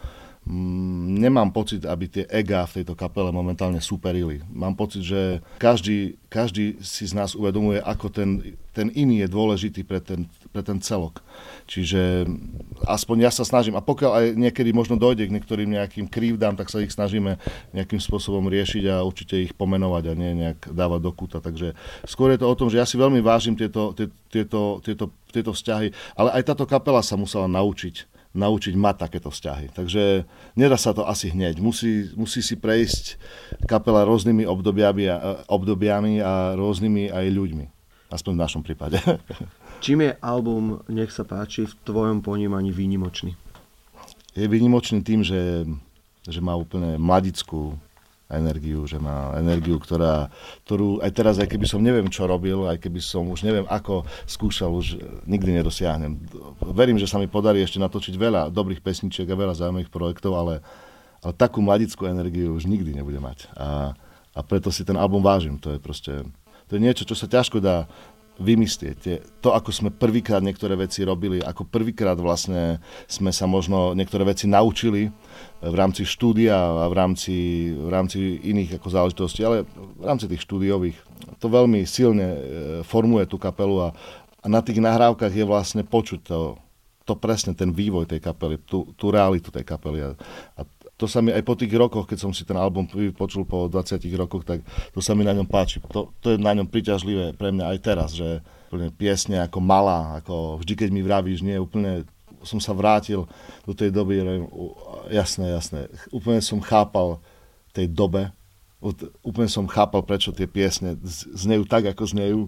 nemám 0.49 1.53
pocit, 1.53 1.85
aby 1.85 2.09
tie 2.09 2.25
ega 2.33 2.65
v 2.65 2.81
tejto 2.81 2.97
kapele 2.97 3.29
momentálne 3.29 3.85
superili. 3.85 4.41
Mám 4.49 4.81
pocit, 4.81 5.05
že 5.05 5.45
každý, 5.61 6.17
každý 6.33 6.81
si 6.81 7.05
z 7.05 7.13
nás 7.13 7.37
uvedomuje, 7.37 7.85
ako 7.85 8.09
ten, 8.09 8.57
ten 8.73 8.89
iný 8.97 9.21
je 9.25 9.29
dôležitý 9.29 9.85
pre 9.85 10.01
ten, 10.01 10.25
pre 10.49 10.65
ten 10.65 10.81
celok. 10.81 11.21
Čiže 11.69 12.25
aspoň 12.89 13.29
ja 13.29 13.31
sa 13.35 13.45
snažím, 13.45 13.77
a 13.77 13.85
pokiaľ 13.85 14.11
aj 14.11 14.27
niekedy 14.41 14.73
možno 14.73 14.97
dojde 14.97 15.29
k 15.29 15.35
niektorým 15.37 15.69
nejakým 15.77 16.09
krívdám, 16.09 16.57
tak 16.57 16.73
sa 16.73 16.81
ich 16.81 16.97
snažíme 16.97 17.37
nejakým 17.77 18.01
spôsobom 18.01 18.49
riešiť 18.49 18.89
a 18.89 19.05
určite 19.05 19.37
ich 19.37 19.53
pomenovať 19.53 20.05
a 20.09 20.17
nie 20.17 20.33
nejak 20.49 20.73
dávať 20.73 21.01
do 21.05 21.13
kúta. 21.13 21.39
Takže 21.45 21.77
skôr 22.09 22.33
je 22.33 22.41
to 22.41 22.49
o 22.49 22.57
tom, 22.57 22.73
že 22.73 22.81
ja 22.81 22.89
si 22.89 22.97
veľmi 22.97 23.21
vážim 23.21 23.53
tieto, 23.53 23.93
tieto, 24.33 24.81
tieto, 24.81 25.13
tieto 25.29 25.53
vzťahy, 25.53 25.93
ale 26.17 26.41
aj 26.41 26.43
táto 26.57 26.65
kapela 26.65 27.05
sa 27.05 27.21
musela 27.21 27.45
naučiť 27.45 28.18
naučiť 28.39 28.75
mať 28.79 28.97
takéto 29.03 29.29
vzťahy. 29.35 29.75
Takže 29.75 30.23
nedá 30.55 30.79
sa 30.79 30.95
to 30.95 31.03
asi 31.03 31.35
hneď. 31.35 31.59
Musí, 31.59 32.15
musí 32.15 32.39
si 32.39 32.55
prejsť 32.55 33.19
kapela 33.67 34.07
rôznymi 34.07 34.47
obdobiami 34.47 35.05
a, 35.11 35.43
obdobiami 35.51 36.23
a 36.23 36.55
rôznymi 36.55 37.11
aj 37.11 37.27
ľuďmi. 37.35 37.67
Aspoň 38.09 38.33
v 38.39 38.43
našom 38.47 38.63
prípade. 38.63 39.03
Čím 39.85 40.07
je 40.07 40.13
album 40.23 40.83
Nech 40.91 41.11
sa 41.11 41.27
páči 41.27 41.67
v 41.67 41.75
tvojom 41.83 42.23
ponímaní 42.23 42.71
výnimočný? 42.71 43.35
Je 44.39 44.47
výnimočný 44.47 45.03
tým, 45.03 45.27
že, 45.27 45.67
že 46.23 46.41
má 46.41 46.55
úplne 46.55 46.95
mladickú 46.97 47.75
energiu, 48.29 48.85
že 48.85 49.01
má 49.01 49.33
energiu, 49.41 49.81
ktorá, 49.81 50.29
ktorú 50.69 51.01
aj 51.01 51.11
teraz, 51.17 51.35
aj 51.41 51.49
keby 51.49 51.65
som 51.65 51.81
neviem, 51.81 52.13
čo 52.13 52.29
robil, 52.29 52.69
aj 52.69 52.77
keby 52.77 53.01
som 53.01 53.25
už 53.25 53.41
neviem, 53.41 53.65
ako 53.65 54.05
skúšal, 54.29 54.69
už 54.77 55.01
nikdy 55.25 55.57
nedosiahnem. 55.57 56.21
Verím, 56.77 57.01
že 57.01 57.09
sa 57.09 57.17
mi 57.17 57.25
podarí 57.25 57.65
ešte 57.65 57.81
natočiť 57.81 58.15
veľa 58.21 58.53
dobrých 58.53 58.85
pesničiek 58.85 59.25
a 59.33 59.41
veľa 59.41 59.57
zaujímavých 59.57 59.89
projektov, 59.89 60.37
ale, 60.37 60.61
ale 61.25 61.33
takú 61.41 61.65
mladickú 61.65 62.05
energiu 62.05 62.53
už 62.53 62.69
nikdy 62.69 62.93
nebude 62.93 63.17
mať. 63.17 63.49
A, 63.57 63.97
a 64.37 64.41
preto 64.45 64.69
si 64.69 64.85
ten 64.85 65.01
album 65.01 65.25
vážim. 65.25 65.57
To 65.65 65.73
je 65.73 65.81
proste, 65.81 66.13
to 66.69 66.77
je 66.77 66.85
niečo, 66.85 67.09
čo 67.09 67.17
sa 67.17 67.25
ťažko 67.25 67.65
dá 67.65 67.89
vymyslieť. 68.39 68.99
To, 69.43 69.51
ako 69.51 69.75
sme 69.75 69.91
prvýkrát 69.91 70.39
niektoré 70.39 70.79
veci 70.79 71.03
robili, 71.03 71.43
ako 71.43 71.67
prvýkrát 71.67 72.15
vlastne 72.15 72.79
sme 73.11 73.35
sa 73.35 73.51
možno 73.51 73.99
niektoré 73.99 74.23
veci 74.23 74.47
naučili 74.47 75.11
v 75.59 75.75
rámci 75.75 76.07
štúdia 76.07 76.55
a 76.55 76.87
v 76.87 76.95
rámci, 76.95 77.35
v 77.75 77.89
rámci 77.91 78.39
iných 78.47 78.79
ako 78.79 78.89
záležitostí, 78.89 79.43
ale 79.43 79.67
v 79.75 80.05
rámci 80.07 80.31
tých 80.31 80.47
štúdiových. 80.47 80.99
To 81.43 81.51
veľmi 81.51 81.83
silne 81.83 82.29
e, 82.31 82.41
formuje 82.87 83.27
tú 83.27 83.43
kapelu 83.43 83.91
a, 83.91 83.95
a 84.39 84.47
na 84.47 84.63
tých 84.63 84.79
nahrávkach 84.79 85.35
je 85.35 85.43
vlastne 85.43 85.83
počuť 85.83 86.21
to, 86.23 86.55
to 87.03 87.19
presne 87.19 87.59
ten 87.59 87.75
vývoj 87.75 88.07
tej 88.07 88.23
kapely, 88.23 88.63
tú, 88.63 88.95
tú 88.95 89.11
realitu 89.11 89.51
tej 89.51 89.67
kapely. 89.67 89.99
A, 90.05 90.11
a 90.55 90.63
to 90.99 91.07
sa 91.07 91.23
mi 91.23 91.31
aj 91.31 91.47
po 91.47 91.55
tých 91.55 91.71
rokoch, 91.79 92.11
keď 92.11 92.19
som 92.19 92.33
si 92.35 92.43
ten 92.43 92.59
album 92.59 92.91
počul 93.15 93.47
po 93.47 93.71
20 93.71 94.03
rokoch, 94.19 94.43
tak 94.43 94.67
to 94.91 94.99
sa 94.99 95.15
mi 95.15 95.23
na 95.23 95.31
ňom 95.31 95.47
páči. 95.47 95.79
To, 95.95 96.11
to 96.19 96.35
je 96.35 96.43
na 96.43 96.51
ňom 96.59 96.67
priťažlivé 96.67 97.39
pre 97.39 97.55
mňa 97.55 97.65
aj 97.71 97.79
teraz, 97.79 98.19
že 98.19 98.43
úplne 98.67 98.91
piesne 98.91 99.39
ako 99.47 99.63
malá, 99.63 100.19
ako 100.19 100.59
vždy, 100.59 100.75
keď 100.75 100.89
mi 100.91 101.07
vravíš, 101.07 101.47
nie, 101.47 101.55
úplne 101.55 102.03
som 102.43 102.59
sa 102.59 102.75
vrátil 102.75 103.31
do 103.63 103.73
tej 103.79 103.95
doby, 103.95 104.27
jasné, 105.15 105.55
jasné, 105.55 105.87
úplne 106.11 106.43
som 106.43 106.59
chápal 106.59 107.23
tej 107.71 107.87
dobe, 107.87 108.35
úplne 109.23 109.47
som 109.47 109.71
chápal, 109.71 110.03
prečo 110.03 110.35
tie 110.35 110.51
piesne 110.51 110.99
znejú 111.35 111.63
tak, 111.67 111.87
ako 111.87 112.11
znejú. 112.11 112.41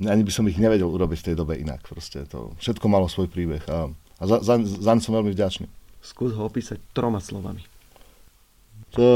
Ani 0.00 0.24
by 0.24 0.32
som 0.32 0.48
ich 0.48 0.56
nevedel 0.56 0.88
urobiť 0.88 1.20
v 1.20 1.26
tej 1.32 1.36
dobe 1.36 1.56
inak. 1.60 1.84
Proste 1.84 2.24
to 2.24 2.56
všetko 2.60 2.88
malo 2.88 3.12
svoj 3.12 3.28
príbeh 3.28 3.60
a, 3.68 3.92
a 3.92 4.22
za, 4.24 4.40
za, 4.40 4.56
zaň 4.60 4.98
som 5.04 5.12
veľmi 5.16 5.32
vďačný. 5.36 5.68
Skús 6.02 6.34
ho 6.34 6.42
opísať 6.44 6.82
troma 6.92 7.22
slovami. 7.22 7.62
To, 8.92 9.06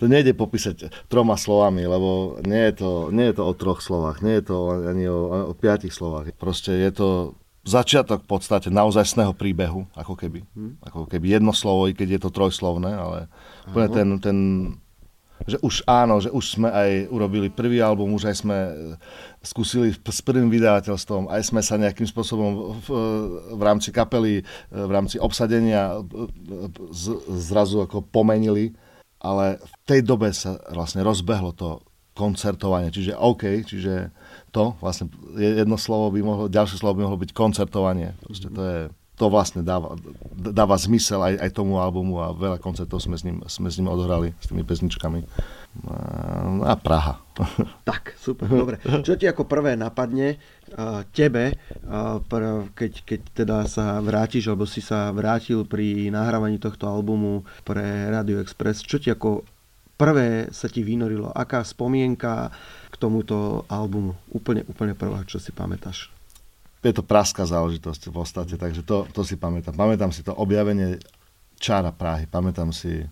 to 0.00 0.04
nejde 0.08 0.32
popísať 0.32 0.88
troma 1.12 1.36
slovami, 1.36 1.84
lebo 1.84 2.40
nie 2.48 2.72
je, 2.72 2.80
to, 2.80 2.90
nie 3.12 3.28
je 3.28 3.34
to 3.36 3.44
o 3.44 3.52
troch 3.52 3.84
slovách, 3.84 4.24
nie 4.24 4.40
je 4.40 4.44
to 4.48 4.56
ani 4.72 5.04
o, 5.04 5.50
o 5.50 5.54
piatich 5.58 5.92
slovách. 5.92 6.32
Proste 6.40 6.72
je 6.72 6.90
to 6.94 7.08
začiatok 7.66 8.24
v 8.24 8.28
podstate 8.30 8.72
naozajstného 8.72 9.36
príbehu, 9.36 9.84
ako 9.92 10.16
keby. 10.16 10.48
Hmm. 10.56 10.80
Ako 10.80 11.04
keby 11.04 11.36
jedno 11.36 11.52
slovo, 11.52 11.90
i 11.90 11.92
keď 11.92 12.16
je 12.16 12.20
to 12.24 12.30
trojslovné, 12.32 12.92
ale 12.96 13.18
ten, 13.92 14.16
ten, 14.16 14.38
že 15.48 15.56
už 15.64 15.84
áno, 15.88 16.20
že 16.20 16.28
už 16.28 16.44
sme 16.60 16.68
aj 16.68 17.08
urobili 17.08 17.48
prvý 17.48 17.80
album, 17.80 18.12
už 18.16 18.28
aj 18.28 18.36
sme 18.44 18.56
e, 18.56 18.72
skúsili 19.40 19.92
s 19.92 20.20
prvým 20.20 20.52
vydavateľstvom, 20.52 21.32
aj 21.32 21.42
sme 21.48 21.60
sa 21.64 21.80
nejakým 21.80 22.04
spôsobom 22.04 22.76
v, 22.84 22.88
v 23.56 23.62
rámci 23.62 23.88
kapely, 23.94 24.40
e, 24.40 24.42
v 24.72 24.90
rámci 24.92 25.16
obsadenia 25.16 25.96
e, 25.96 26.00
z, 26.92 27.16
zrazu 27.40 27.80
ako 27.84 28.04
pomenili, 28.04 28.76
ale 29.20 29.60
v 29.60 29.74
tej 29.88 30.00
dobe 30.04 30.32
sa 30.32 30.60
vlastne 30.72 31.00
rozbehlo 31.04 31.56
to 31.56 31.80
koncertovanie, 32.12 32.92
čiže 32.92 33.16
OK, 33.16 33.64
čiže 33.64 34.12
to 34.52 34.76
vlastne 34.82 35.08
jedno 35.38 35.80
slovo 35.80 36.12
by 36.12 36.20
mohlo, 36.20 36.44
ďalšie 36.52 36.76
slovo 36.76 37.00
by 37.00 37.02
mohlo 37.08 37.22
byť 37.22 37.32
koncertovanie. 37.32 38.12
Proste 38.20 38.48
to 38.52 38.60
je 38.60 38.78
to 39.20 39.28
vlastne 39.28 39.60
dáva, 39.60 40.00
dáva 40.32 40.80
zmysel 40.80 41.20
aj, 41.20 41.34
aj 41.44 41.50
tomu 41.52 41.76
albumu 41.76 42.24
a 42.24 42.32
veľa 42.32 42.56
koncertov 42.56 43.04
sme 43.04 43.20
s 43.20 43.28
ním, 43.28 43.44
sme 43.44 43.68
s 43.68 43.76
ním 43.76 43.92
odohrali, 43.92 44.32
s 44.40 44.48
tými 44.48 44.64
pesničkami. 44.64 45.20
A 46.64 46.72
Praha. 46.80 47.20
Tak, 47.88 48.16
super, 48.16 48.48
dobre. 48.48 48.80
Čo 49.04 49.20
ti 49.20 49.28
ako 49.28 49.44
prvé 49.44 49.76
napadne 49.76 50.40
tebe, 51.12 51.52
keď, 52.72 52.92
keď 53.04 53.20
teda 53.36 53.56
sa 53.68 54.00
vrátiš, 54.00 54.48
alebo 54.48 54.64
si 54.64 54.80
sa 54.80 55.12
vrátil 55.12 55.68
pri 55.68 56.08
nahrávaní 56.08 56.56
tohto 56.56 56.88
albumu 56.88 57.44
pre 57.64 58.08
Radio 58.08 58.40
Express, 58.40 58.80
čo 58.80 58.96
ti 58.96 59.12
ako 59.12 59.44
prvé 60.00 60.48
sa 60.48 60.68
ti 60.72 60.80
vynorilo? 60.80 61.28
Aká 61.28 61.60
spomienka 61.60 62.48
k 62.88 62.94
tomuto 62.96 63.68
albumu? 63.68 64.16
Úplne, 64.32 64.64
úplne 64.64 64.96
prvá, 64.96 65.24
čo 65.28 65.36
si 65.36 65.52
pamätáš? 65.52 66.19
Je 66.80 66.94
to 66.96 67.04
praská 67.04 67.44
záležitosť 67.44 68.08
v 68.08 68.14
podstate, 68.14 68.54
takže 68.56 68.80
to, 68.84 69.04
to 69.12 69.20
si 69.20 69.36
pamätám. 69.36 69.76
Pamätám 69.76 70.10
si 70.12 70.24
to 70.24 70.32
objavenie 70.32 70.96
čára 71.60 71.92
Prahy, 71.92 72.24
pamätám 72.24 72.72
si 72.72 73.04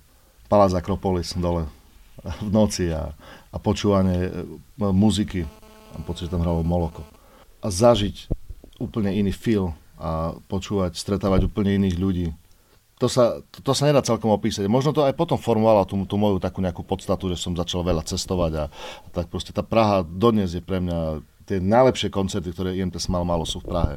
Palác 0.49 0.73
Akropolis 0.73 1.37
dole 1.37 1.69
v 2.25 2.51
noci 2.51 2.89
a, 2.89 3.13
a 3.53 3.57
počúvanie 3.61 4.19
e, 4.27 4.31
muziky. 4.81 5.45
Mám 5.95 6.05
pocit, 6.09 6.27
že 6.27 6.33
tam 6.33 6.43
hralo 6.43 6.65
Moloko. 6.65 7.05
A 7.61 7.69
zažiť 7.69 8.33
úplne 8.81 9.13
iný 9.13 9.31
feel 9.37 9.77
a 10.01 10.35
počúvať, 10.49 10.97
stretávať 10.97 11.51
úplne 11.51 11.77
iných 11.77 11.97
ľudí. 12.01 12.29
To 12.99 13.07
sa, 13.07 13.39
to, 13.55 13.63
to 13.63 13.73
sa 13.77 13.87
nedá 13.87 14.03
celkom 14.03 14.35
opísať. 14.35 14.67
Možno 14.67 14.91
to 14.91 15.07
aj 15.07 15.15
potom 15.15 15.39
formovalo 15.39 15.87
tú, 15.87 15.95
tú 16.03 16.19
moju 16.19 16.43
takú 16.43 16.59
nejakú 16.59 16.83
podstatu, 16.83 17.31
že 17.31 17.39
som 17.39 17.55
začal 17.55 17.87
veľa 17.87 18.03
cestovať 18.03 18.53
a, 18.59 18.65
a 19.05 19.09
tak 19.15 19.31
proste 19.31 19.55
tá 19.55 19.63
Praha 19.63 20.03
dodnes 20.03 20.51
je 20.57 20.63
pre 20.63 20.83
mňa 20.83 21.23
tie 21.49 21.59
najlepšie 21.65 22.13
koncerty, 22.13 22.53
ktoré 22.53 22.77
IMTS 22.77 23.09
mal, 23.09 23.25
malo 23.25 23.49
sú 23.49 23.65
v 23.65 23.73
Prahe. 23.73 23.97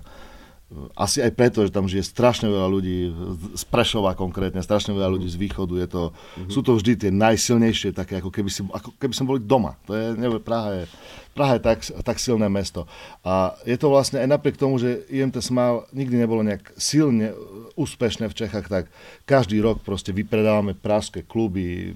Asi 0.95 1.19
aj 1.19 1.35
preto, 1.35 1.67
že 1.67 1.75
tam 1.75 1.83
žije 1.83 1.99
strašne 1.99 2.47
veľa 2.47 2.67
ľudí, 2.71 3.11
z 3.59 3.63
Prešova 3.67 4.15
konkrétne, 4.15 4.63
strašne 4.63 4.95
veľa 4.95 5.19
ľudí 5.19 5.27
z 5.27 5.35
východu. 5.35 5.75
Je 5.83 5.87
to, 5.91 6.03
mm-hmm. 6.15 6.47
Sú 6.47 6.63
to 6.63 6.79
vždy 6.79 6.95
tie 6.95 7.11
najsilnejšie, 7.11 7.91
také 7.91 8.23
ako 8.23 8.31
keby, 8.31 8.47
si, 8.47 8.63
ako 8.63 8.95
keby 8.95 9.11
sme 9.11 9.35
boli 9.35 9.41
doma. 9.43 9.75
To 9.83 9.91
je, 9.91 10.15
neviem, 10.15 10.39
Praha 10.39 10.79
je, 10.79 10.83
Praha 11.31 11.55
je 11.55 11.63
tak, 11.63 11.79
tak 12.03 12.17
silné 12.19 12.51
mesto. 12.51 12.83
A 13.23 13.55
je 13.63 13.79
to 13.79 13.87
vlastne 13.87 14.19
aj 14.19 14.27
napriek 14.27 14.59
tomu, 14.59 14.75
že 14.75 15.07
IMT 15.07 15.39
Smile 15.39 15.87
nikdy 15.95 16.15
nebolo 16.19 16.43
nejak 16.43 16.75
silne 16.75 17.31
úspešné 17.79 18.27
v 18.27 18.37
Čechách, 18.37 18.67
tak 18.67 18.85
každý 19.23 19.63
rok 19.63 19.79
proste 19.79 20.11
vypredávame 20.11 20.75
pražské 20.75 21.23
kluby, 21.23 21.95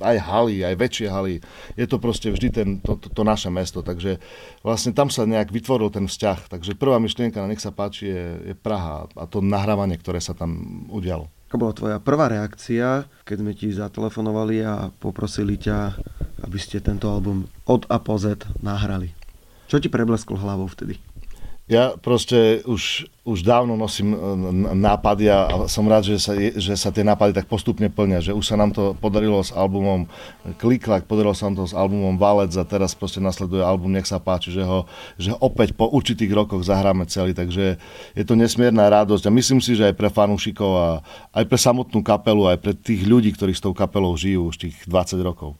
aj 0.00 0.16
haly, 0.16 0.64
aj 0.64 0.74
väčšie 0.80 1.06
haly. 1.12 1.34
Je 1.76 1.84
to 1.84 2.00
proste 2.00 2.32
vždy 2.32 2.48
ten, 2.48 2.68
to, 2.80 2.96
to, 2.96 3.12
to 3.12 3.22
naše 3.22 3.52
mesto, 3.52 3.84
takže 3.84 4.16
vlastne 4.64 4.96
tam 4.96 5.12
sa 5.12 5.28
nejak 5.28 5.52
vytvoril 5.52 5.92
ten 5.92 6.08
vzťah. 6.08 6.48
Takže 6.48 6.80
prvá 6.80 6.96
myšlienka 6.96 7.44
na 7.44 7.52
nech 7.52 7.60
sa 7.60 7.68
páči 7.68 8.08
je, 8.08 8.24
je 8.52 8.54
Praha 8.56 9.04
a 9.12 9.24
to 9.28 9.44
nahrávanie, 9.44 10.00
ktoré 10.00 10.24
sa 10.24 10.32
tam 10.32 10.84
udialo. 10.88 11.28
Aká 11.54 11.62
bola 11.70 11.78
tvoja 11.78 11.98
prvá 12.02 12.26
reakcia, 12.26 13.06
keď 13.22 13.36
sme 13.38 13.54
ti 13.54 13.70
zatelefonovali 13.70 14.66
a 14.66 14.90
poprosili 14.90 15.54
ťa, 15.54 15.94
aby 16.42 16.58
ste 16.58 16.82
tento 16.82 17.06
album 17.06 17.46
od 17.70 17.86
A 17.94 18.02
po 18.02 18.18
Z 18.18 18.42
nahrali? 18.58 19.14
Čo 19.70 19.78
ti 19.78 19.86
preblesklo 19.86 20.34
hlavou 20.34 20.66
vtedy? 20.66 20.98
Ja 21.64 21.96
proste 21.96 22.60
už, 22.68 23.08
už 23.24 23.40
dávno 23.40 23.72
nosím 23.72 24.12
e, 24.12 24.18
nápady 24.76 25.32
a 25.32 25.64
som 25.64 25.88
rád, 25.88 26.12
že 26.12 26.20
sa, 26.20 26.36
že 26.36 26.76
sa 26.76 26.92
tie 26.92 27.00
nápady 27.00 27.32
tak 27.32 27.48
postupne 27.48 27.88
plnia, 27.88 28.20
že 28.20 28.36
už 28.36 28.44
sa 28.44 28.60
nám 28.60 28.76
to 28.76 28.92
podarilo 29.00 29.40
s 29.40 29.48
albumom 29.48 30.04
Kliklak, 30.60 31.08
podarilo 31.08 31.32
sa 31.32 31.48
nám 31.48 31.64
to 31.64 31.64
s 31.64 31.72
albumom 31.72 32.20
Valec 32.20 32.52
a 32.60 32.68
teraz 32.68 32.92
proste 32.92 33.16
nasleduje 33.16 33.64
album 33.64 33.96
Nech 33.96 34.04
sa 34.04 34.20
páči, 34.20 34.52
že 34.52 34.60
ho, 34.60 34.84
že 35.16 35.32
opäť 35.40 35.72
po 35.72 35.88
určitých 35.88 36.36
rokoch 36.36 36.68
zahráme 36.68 37.08
celý, 37.08 37.32
takže 37.32 37.80
je 38.12 38.24
to 38.28 38.36
nesmierna 38.36 38.84
radosť 38.92 39.24
a 39.24 39.32
myslím 39.32 39.64
si, 39.64 39.72
že 39.72 39.88
aj 39.88 39.96
pre 39.96 40.12
fanúšikov 40.12 40.70
a 40.76 40.88
aj 41.32 41.48
pre 41.48 41.56
samotnú 41.56 42.04
kapelu, 42.04 42.44
aj 42.52 42.58
pre 42.60 42.76
tých 42.76 43.08
ľudí, 43.08 43.32
ktorí 43.32 43.56
s 43.56 43.64
tou 43.64 43.72
kapelou 43.72 44.12
žijú 44.20 44.52
už 44.52 44.68
tých 44.68 44.76
20 44.84 45.16
rokov. 45.24 45.56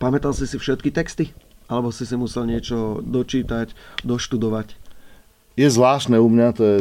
Pamätal 0.00 0.32
si 0.32 0.48
si 0.48 0.56
všetky 0.56 0.88
texty? 0.96 1.36
Alebo 1.68 1.92
si 1.92 2.08
si 2.08 2.16
musel 2.16 2.48
niečo 2.48 3.04
dočítať, 3.04 3.76
doštudovať? 4.00 4.85
Je 5.56 5.68
zvláštne 5.72 6.20
u 6.20 6.28
mňa, 6.28 6.48
to 6.52 6.62
je, 6.62 6.78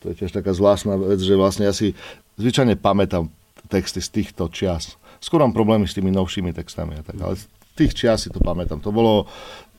to 0.00 0.04
je 0.10 0.14
tiež 0.24 0.32
taká 0.32 0.56
zvláštna 0.56 0.96
vec, 0.96 1.20
že 1.20 1.36
vlastne 1.36 1.68
ja 1.68 1.76
si 1.76 1.92
zvyčajne 2.40 2.80
pamätám 2.80 3.28
texty 3.68 4.00
z 4.00 4.08
týchto 4.08 4.48
čias. 4.48 4.96
Skôr 5.22 5.44
mám 5.44 5.54
problémy 5.54 5.86
s 5.86 5.94
tými 5.94 6.10
novšími 6.10 6.50
textami, 6.56 6.98
tak, 7.04 7.14
ale 7.20 7.38
z 7.38 7.44
tých 7.78 7.92
čias 7.94 8.26
si 8.26 8.32
to 8.32 8.42
pamätám. 8.42 8.82
To 8.82 8.90
bolo, 8.90 9.28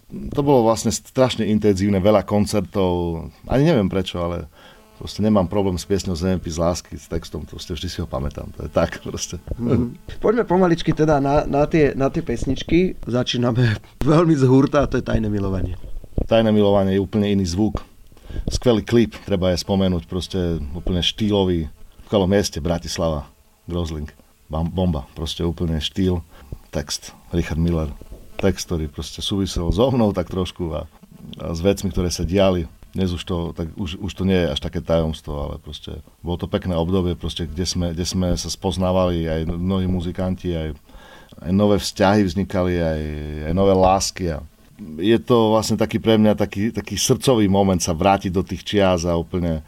to 0.10 0.42
bolo 0.46 0.64
vlastne 0.64 0.94
strašne 0.94 1.44
intenzívne, 1.50 2.00
veľa 2.00 2.24
koncertov, 2.24 3.28
ani 3.50 3.68
neviem 3.68 3.90
prečo, 3.92 4.24
ale 4.24 4.48
proste 5.02 5.20
nemám 5.20 5.52
problém 5.52 5.76
s 5.76 5.84
piesňou 5.84 6.16
Zemepis 6.16 6.56
lásky, 6.56 6.96
s 6.96 7.12
textom, 7.12 7.44
proste 7.44 7.76
vždy 7.76 7.88
si 7.92 8.00
ho 8.00 8.08
pamätám, 8.08 8.48
to 8.56 8.64
je 8.64 8.72
tak 8.72 9.04
proste. 9.04 9.42
Mm-hmm. 9.60 10.22
Poďme 10.24 10.48
pomaličky 10.48 10.96
teda 10.96 11.20
na, 11.20 11.44
na, 11.44 11.68
tie, 11.68 11.92
na 11.98 12.08
tie 12.08 12.24
pesničky, 12.24 12.96
začíname 13.04 13.82
veľmi 14.06 14.38
z 14.38 14.46
hurta 14.48 14.86
a 14.86 14.90
to 14.90 15.02
je 15.02 15.04
Tajné 15.04 15.28
milovanie. 15.28 15.76
Tajné 16.30 16.56
milovanie 16.56 16.96
je 16.96 17.04
úplne 17.04 17.28
iný 17.28 17.44
zvuk 17.44 17.84
skvelý 18.50 18.82
klip, 18.86 19.18
treba 19.24 19.52
je 19.54 19.62
spomenúť, 19.62 20.04
proste 20.10 20.60
úplne 20.74 21.02
štýlový, 21.02 21.70
v 22.04 22.08
kalom 22.08 22.30
mieste 22.30 22.60
Bratislava, 22.60 23.28
Grozling, 23.66 24.12
bomba, 24.50 25.08
proste 25.18 25.42
úplne 25.42 25.80
štýl, 25.80 26.22
text, 26.70 27.14
Richard 27.32 27.62
Miller, 27.62 27.90
text, 28.38 28.68
ktorý 28.68 28.90
proste 28.92 29.24
súvisel 29.24 29.70
so 29.72 29.88
mnou 29.94 30.12
tak 30.12 30.28
trošku 30.28 30.74
a, 30.74 30.90
a 31.40 31.54
s 31.54 31.64
vecmi, 31.64 31.94
ktoré 31.94 32.10
sa 32.12 32.28
diali. 32.28 32.68
Dnes 32.94 33.10
už 33.10 33.26
to, 33.26 33.38
tak 33.58 33.74
už, 33.74 33.98
už 33.98 34.12
to 34.14 34.22
nie 34.22 34.38
je 34.38 34.54
až 34.54 34.60
také 34.62 34.78
tajomstvo, 34.78 35.34
ale 35.34 35.56
proste 35.58 36.06
bolo 36.22 36.38
to 36.38 36.46
pekné 36.46 36.78
obdobie, 36.78 37.18
proste, 37.18 37.50
kde, 37.50 37.66
sme, 37.66 37.90
kde 37.90 38.06
sme 38.06 38.38
sa 38.38 38.50
spoznávali 38.54 39.26
aj 39.26 39.50
mnohí 39.50 39.90
muzikanti, 39.90 40.54
aj, 40.54 40.78
aj 41.42 41.52
nové 41.56 41.82
vzťahy 41.82 42.22
vznikali, 42.22 42.78
aj, 42.78 43.02
aj 43.50 43.54
nové 43.58 43.74
lásky 43.74 44.30
a 44.30 44.46
je 45.00 45.18
to 45.20 45.56
vlastne 45.56 45.76
taký 45.80 45.98
pre 45.98 46.20
mňa 46.20 46.34
taký, 46.38 46.72
taký 46.74 46.96
srdcový 47.00 47.50
moment 47.50 47.80
sa 47.80 47.96
vrátiť 47.96 48.32
do 48.32 48.44
tých 48.46 48.64
čias 48.64 49.04
a 49.04 49.18
úplne 49.18 49.64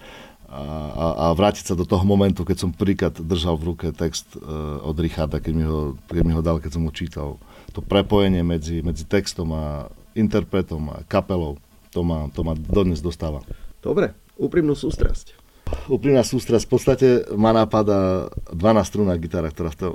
a, 0.46 0.62
a, 0.94 1.06
a 1.20 1.26
vrátiť 1.36 1.74
sa 1.74 1.76
do 1.76 1.84
toho 1.84 2.06
momentu, 2.08 2.48
keď 2.48 2.58
som 2.64 2.72
príklad 2.72 3.18
držal 3.18 3.60
v 3.60 3.76
ruke 3.76 3.88
text 3.92 4.40
uh, 4.40 4.80
od 4.86 4.96
Richarda, 4.96 5.44
keď 5.44 5.54
mi, 5.54 5.66
ho, 5.68 6.00
keď 6.08 6.24
mi 6.24 6.32
ho 6.32 6.40
dal, 6.40 6.64
keď 6.64 6.80
som 6.80 6.88
ho 6.88 6.92
čítal. 6.96 7.36
To 7.76 7.84
prepojenie 7.84 8.40
medzi, 8.40 8.80
medzi 8.80 9.04
textom 9.04 9.52
a 9.52 9.92
interpretom 10.16 10.96
a 10.96 11.04
kapelou 11.12 11.60
to 11.92 12.04
ma, 12.04 12.32
to 12.32 12.44
ma 12.44 12.56
dodnes 12.56 13.04
dostáva. 13.04 13.44
Dobre, 13.84 14.16
úprimnú 14.40 14.76
sústrasť. 14.76 15.45
Úprimná 15.86 16.26
sústrasť. 16.26 16.66
V 16.66 16.72
podstate 16.72 17.08
ma 17.38 17.54
napadá 17.54 18.32
12 18.50 18.90
strúna 18.90 19.14
gitara, 19.22 19.54
ktorá 19.54 19.70
v, 19.70 19.78
to, 19.78 19.88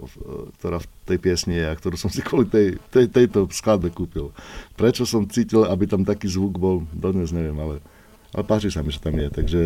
ktorá 0.60 0.78
v 0.78 0.86
tej 1.06 1.18
piesni 1.18 1.58
je 1.58 1.66
a 1.66 1.74
ktorú 1.74 1.98
som 1.98 2.10
si 2.12 2.22
kvôli 2.22 2.46
tej, 2.46 2.78
tej, 2.94 3.10
tejto 3.10 3.50
skladbe 3.50 3.90
kúpil. 3.90 4.30
Prečo 4.78 5.02
som 5.02 5.26
cítil, 5.26 5.66
aby 5.66 5.90
tam 5.90 6.06
taký 6.06 6.30
zvuk 6.30 6.56
bol, 6.56 6.86
dodnes 6.94 7.34
neviem, 7.34 7.56
ale, 7.58 7.82
ale 8.30 8.44
páči 8.46 8.70
sa 8.70 8.84
mi, 8.86 8.94
že 8.94 9.02
tam 9.02 9.18
je. 9.18 9.28
Takže 9.28 9.62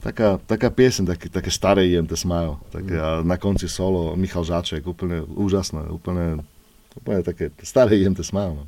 taká, 0.00 0.40
taká 0.48 0.68
piesen, 0.72 1.04
taký, 1.04 1.28
také 1.28 1.52
staré 1.52 1.86
IMT 1.90 2.16
Smile. 2.16 2.56
Také, 2.72 2.96
mm. 2.96 3.04
a 3.04 3.10
na 3.26 3.36
konci 3.36 3.68
solo 3.68 4.16
Michal 4.16 4.46
Žáček, 4.46 4.86
úplne 4.88 5.22
úžasné, 5.24 5.92
úplne, 5.92 6.40
úplne 6.96 7.20
také 7.20 7.52
staré 7.60 8.00
IMT 8.00 8.24
Smile. 8.24 8.54
No. 8.56 8.64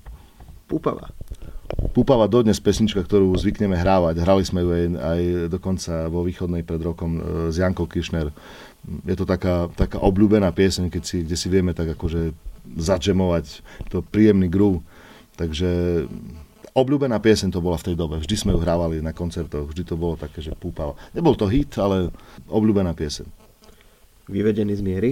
Púpava 1.92 2.28
dodnes 2.28 2.60
pesnička, 2.60 3.04
ktorú 3.04 3.32
zvykneme 3.36 3.76
hrávať. 3.76 4.20
Hrali 4.20 4.44
sme 4.44 4.60
ju 4.64 4.70
aj, 4.72 4.84
aj 4.96 5.20
dokonca 5.52 5.92
vo 6.08 6.24
východnej 6.24 6.64
pred 6.64 6.80
rokom 6.80 7.16
e, 7.16 7.20
s 7.52 7.56
Jankou 7.60 7.88
Kiršner. 7.88 8.32
Je 9.08 9.16
to 9.16 9.24
taká, 9.24 9.68
taká 9.72 10.00
obľúbená 10.00 10.52
pieseň, 10.52 10.92
keď 10.92 11.02
si, 11.04 11.16
kde 11.24 11.36
si 11.36 11.48
vieme 11.48 11.72
tak 11.72 11.92
akože 11.96 12.32
zadžemovať 12.76 13.64
to 13.88 14.04
príjemný 14.04 14.48
groove. 14.52 14.84
Takže 15.36 16.04
obľúbená 16.76 17.16
pieseň 17.20 17.52
to 17.52 17.64
bola 17.64 17.80
v 17.80 17.92
tej 17.92 17.96
dobe. 17.96 18.20
Vždy 18.20 18.34
sme 18.36 18.52
ju 18.56 18.60
hrávali 18.60 19.00
na 19.00 19.16
koncertoch, 19.16 19.68
vždy 19.68 19.82
to 19.84 19.96
bolo 19.96 20.16
také, 20.16 20.44
že 20.44 20.52
púpava. 20.56 20.96
Nebol 21.16 21.36
to 21.36 21.48
hit, 21.48 21.72
ale 21.80 22.12
obľúbená 22.48 22.92
pieseň. 22.92 23.28
Vyvedený 24.28 24.76
z 24.76 24.82
miery? 24.84 25.10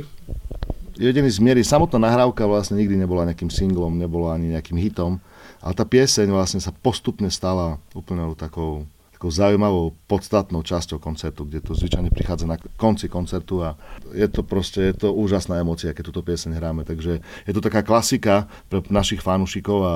Vyvedený 0.96 1.28
z 1.28 1.40
miery. 1.40 1.60
Samotná 1.64 2.08
nahrávka 2.08 2.44
vlastne 2.44 2.80
nikdy 2.80 3.00
nebola 3.00 3.28
nejakým 3.28 3.48
singlom, 3.48 3.96
nebola 3.96 4.36
ani 4.36 4.52
nejakým 4.56 4.76
hitom 4.76 5.20
ale 5.60 5.72
tá 5.76 5.84
pieseň 5.84 6.32
vlastne 6.32 6.60
sa 6.60 6.72
postupne 6.72 7.28
stala 7.28 7.76
úplne 7.92 8.24
takou, 8.32 8.88
takou 9.12 9.28
zaujímavou, 9.28 9.92
podstatnou 10.08 10.64
časťou 10.64 10.96
koncertu, 10.96 11.44
kde 11.44 11.60
to 11.60 11.76
zvyčajne 11.76 12.08
prichádza 12.08 12.48
na 12.48 12.56
konci 12.80 13.12
koncertu 13.12 13.60
a 13.60 13.76
je 14.16 14.24
to 14.24 14.40
proste, 14.40 14.80
je 14.80 14.96
to 14.96 15.12
úžasná 15.12 15.60
emocia, 15.60 15.92
keď 15.92 16.04
túto 16.08 16.24
pieseň 16.24 16.56
hráme. 16.56 16.88
Takže 16.88 17.20
je 17.20 17.52
to 17.52 17.60
taká 17.60 17.84
klasika 17.84 18.48
pre 18.72 18.80
našich 18.88 19.20
fanúšikov 19.20 19.78
a 19.84 19.94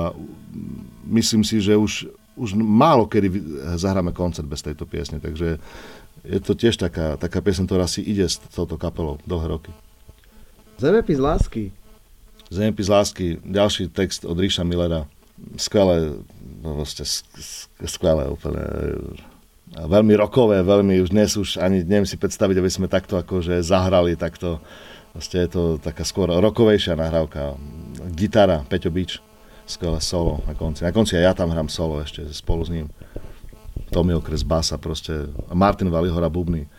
myslím 1.09 1.41
si, 1.41 1.57
že 1.57 1.73
už, 1.73 2.13
už 2.37 2.53
málo 2.53 3.09
kedy 3.09 3.33
zahráme 3.81 4.13
koncert 4.13 4.45
bez 4.45 4.61
tejto 4.61 4.85
piesne, 4.85 5.17
takže 5.17 5.57
je 6.25 6.39
to 6.41 6.53
tiež 6.53 6.77
taká, 6.77 7.17
taká 7.17 7.41
piesň, 7.41 7.65
ktorá 7.65 7.89
si 7.89 8.05
ide 8.05 8.29
s 8.29 8.37
touto 8.53 8.77
kapelou 8.77 9.17
dlhé 9.25 9.49
roky. 9.49 9.71
Zemepis 10.77 11.17
lásky. 11.17 11.73
Zemepis 12.53 12.93
lásky, 12.93 13.41
ďalší 13.41 13.89
text 13.89 14.21
od 14.21 14.37
Ríša 14.37 14.61
Millera 14.61 15.09
skvelé, 15.59 16.19
proste 16.63 17.03
skvelé 17.83 18.23
úplne. 18.31 18.63
Veľmi 19.75 20.15
rokové, 20.15 20.63
veľmi, 20.63 21.03
už 21.03 21.09
dnes 21.11 21.35
už 21.35 21.59
ani 21.59 21.83
neviem 21.83 22.07
si 22.07 22.15
predstaviť, 22.15 22.55
aby 22.61 22.71
sme 22.71 22.87
takto 22.87 23.19
akože 23.19 23.59
zahrali, 23.59 24.15
takto, 24.15 24.63
proste 25.11 25.43
je 25.43 25.49
to 25.51 25.63
taká 25.81 26.07
skôr 26.07 26.31
rokovejšia 26.31 26.95
nahrávka. 26.95 27.59
Gitara, 28.15 28.63
Peťo 28.63 28.93
Bič, 28.93 29.19
skvelé 29.67 29.99
solo 29.99 30.39
na 30.47 30.55
konci. 30.55 30.87
Na 30.87 30.95
konci 30.95 31.19
aj 31.19 31.23
ja 31.27 31.33
tam 31.35 31.51
hrám 31.51 31.67
solo 31.67 31.99
ešte 31.99 32.23
spolu 32.31 32.63
s 32.63 32.71
ním. 32.71 32.87
Tommy 33.91 34.15
Okres 34.15 34.47
basa 34.47 34.79
proste, 34.79 35.27
Martin 35.51 35.91
Valihora 35.91 36.31
bubny. 36.31 36.69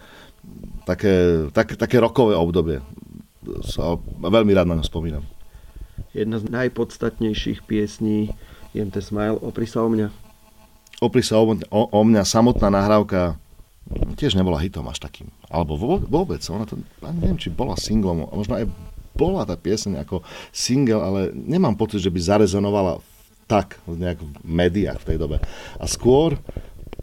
Také, 0.89 1.47
také, 1.53 1.75
také 1.77 1.99
rokové 1.99 2.39
obdobie. 2.39 2.81
So, 3.67 4.01
veľmi 4.23 4.55
rád 4.57 4.71
na 4.71 4.79
ňo 4.79 4.87
spomínam 4.87 5.36
jedna 6.17 6.41
z 6.41 6.49
najpodstatnejších 6.49 7.69
piesní 7.69 8.33
IMT 8.73 9.05
Smile, 9.05 9.37
Opri 9.37 9.69
sa 9.69 9.85
o 9.85 9.89
mňa. 9.93 10.09
Opri 11.05 11.21
sa 11.21 11.37
o, 11.37 11.45
o, 11.53 11.81
o 11.93 12.01
mňa, 12.01 12.25
samotná 12.25 12.73
nahrávka 12.73 13.37
tiež 14.17 14.35
nebola 14.35 14.59
hitom 14.59 14.89
až 14.89 14.99
takým. 14.99 15.29
Alebo 15.47 15.77
vôbec, 16.01 16.41
ona 16.51 16.65
to, 16.65 16.81
neviem, 17.21 17.39
či 17.39 17.53
bola 17.53 17.79
singlom, 17.79 18.27
možno 18.33 18.59
aj 18.59 18.67
bola 19.17 19.49
tá 19.49 19.57
pieseň 19.57 20.05
ako 20.05 20.21
single, 20.53 21.01
ale 21.01 21.21
nemám 21.33 21.79
pocit, 21.79 22.05
že 22.05 22.13
by 22.13 22.21
zarezonovala 22.21 23.01
tak 23.47 23.79
nejak 23.87 24.21
v 24.21 24.29
médiách 24.43 25.01
v 25.01 25.09
tej 25.15 25.19
dobe. 25.23 25.37
A 25.79 25.85
skôr 25.87 26.37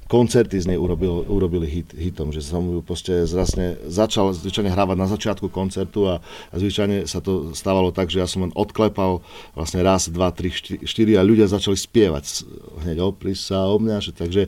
koncerty 0.07 0.59
z 0.59 0.73
nej 0.73 0.79
urobil, 0.79 1.23
urobili 1.25 1.67
hit, 1.67 1.89
hitom, 1.95 2.29
že 2.35 2.43
som 2.43 2.63
ju 2.63 2.79
proste 2.83 3.23
zrasne 3.23 3.79
začal 3.87 4.35
zvyčajne 4.35 4.69
hrávať 4.69 4.97
na 4.99 5.07
začiatku 5.07 5.47
koncertu 5.49 6.05
a, 6.07 6.19
a 6.51 6.55
zvyčajne 6.55 7.07
sa 7.07 7.23
to 7.23 7.55
stávalo 7.55 7.89
tak, 7.95 8.11
že 8.11 8.19
ja 8.19 8.27
som 8.27 8.45
len 8.45 8.53
odklepal 8.53 9.23
vlastne 9.55 9.81
raz, 9.81 10.11
dva, 10.11 10.29
tri, 10.35 10.51
štyri, 10.51 10.83
štyri 10.83 11.13
a 11.15 11.25
ľudia 11.25 11.47
začali 11.47 11.75
spievať 11.79 12.45
hneď 12.83 12.97
opri 12.99 13.33
sa 13.33 13.67
o 13.71 13.79
mňa, 13.79 13.97
že, 14.03 14.11
takže 14.11 14.41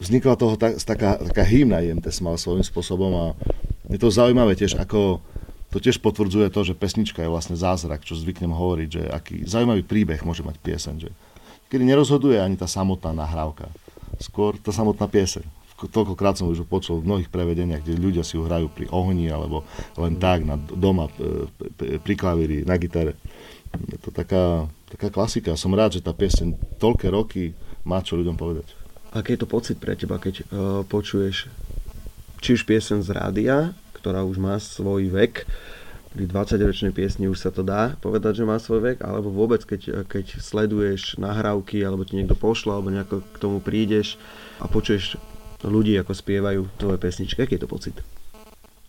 vznikla 0.00 0.34
toho 0.34 0.54
tak, 0.58 0.80
taká, 0.82 1.20
taká 1.20 1.44
hymna 1.46 1.84
IMT 1.84 2.10
mal 2.24 2.34
svojím 2.40 2.66
spôsobom 2.66 3.12
a 3.14 3.26
je 3.90 3.98
to 3.98 4.10
zaujímavé 4.10 4.54
tiež, 4.58 4.78
ako 4.78 5.22
to 5.70 5.78
tiež 5.78 6.02
potvrdzuje 6.02 6.50
to, 6.50 6.60
že 6.66 6.74
pesnička 6.74 7.22
je 7.22 7.30
vlastne 7.30 7.54
zázrak, 7.54 8.02
čo 8.02 8.18
zvyknem 8.18 8.50
hovoriť, 8.50 8.88
že 8.90 9.02
aký 9.06 9.34
zaujímavý 9.46 9.86
príbeh 9.86 10.26
môže 10.26 10.42
mať 10.42 10.58
pieseň, 10.58 10.94
že 11.06 11.10
kedy 11.70 11.86
nerozhoduje 11.86 12.42
ani 12.42 12.58
tá 12.58 12.66
samotná 12.66 13.14
nahrávka 13.14 13.70
skôr 14.18 14.58
tá 14.58 14.74
samotná 14.74 15.06
pieseň. 15.06 15.46
Toľkokrát 15.80 16.36
som 16.36 16.52
už 16.52 16.68
počul 16.68 17.00
v 17.00 17.08
mnohých 17.08 17.32
prevedeniach, 17.32 17.80
kde 17.80 17.96
ľudia 17.96 18.20
si 18.20 18.36
ju 18.36 18.44
hrajú 18.44 18.68
pri 18.68 18.92
ohni 18.92 19.32
alebo 19.32 19.64
len 19.96 20.20
tak 20.20 20.44
na 20.44 20.60
doma 20.60 21.08
pri 21.78 22.14
klavíri, 22.20 22.68
na 22.68 22.76
gitare. 22.76 23.16
Je 23.88 23.96
to 23.96 24.12
taká, 24.12 24.68
taká 24.92 25.08
klasika. 25.08 25.56
Som 25.56 25.72
rád, 25.72 25.96
že 25.96 26.04
tá 26.04 26.12
pieseň 26.12 26.76
toľké 26.76 27.08
roky 27.08 27.56
má 27.88 28.04
čo 28.04 28.20
ľuďom 28.20 28.36
povedať. 28.36 28.76
Aký 29.16 29.34
je 29.34 29.40
to 29.40 29.48
pocit 29.48 29.80
pre 29.80 29.96
teba, 29.96 30.20
keď 30.20 30.34
uh, 30.42 30.46
počuješ 30.84 31.48
či 32.44 32.50
už 32.56 32.68
piesen 32.68 33.00
z 33.00 33.16
rádia, 33.16 33.72
ktorá 33.96 34.24
už 34.24 34.36
má 34.36 34.56
svoj 34.60 35.12
vek, 35.12 35.48
pri 36.10 36.26
20-ročnej 36.26 36.90
piesni 36.90 37.30
už 37.30 37.38
sa 37.38 37.50
to 37.54 37.62
dá 37.62 37.94
povedať, 38.02 38.42
že 38.42 38.48
má 38.48 38.58
svoj 38.58 38.82
vek, 38.82 38.98
alebo 39.06 39.30
vôbec, 39.30 39.62
keď, 39.62 40.06
keď 40.10 40.42
sleduješ 40.42 41.22
nahrávky, 41.22 41.78
alebo 41.86 42.02
ti 42.02 42.18
niekto 42.18 42.34
pošle, 42.34 42.74
alebo 42.74 42.90
nejako 42.90 43.22
k 43.22 43.36
tomu 43.38 43.62
prídeš 43.62 44.18
a 44.58 44.66
počuješ 44.66 45.14
ľudí, 45.62 45.94
ako 46.02 46.10
spievajú 46.10 46.60
tvoje 46.80 46.98
pesničky. 46.98 47.46
Aký 47.46 47.54
je 47.56 47.62
to 47.62 47.70
pocit? 47.70 47.96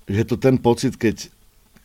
Je 0.09 0.23
to 0.25 0.33
ten 0.33 0.57
pocit, 0.57 0.97
keď, 0.97 1.29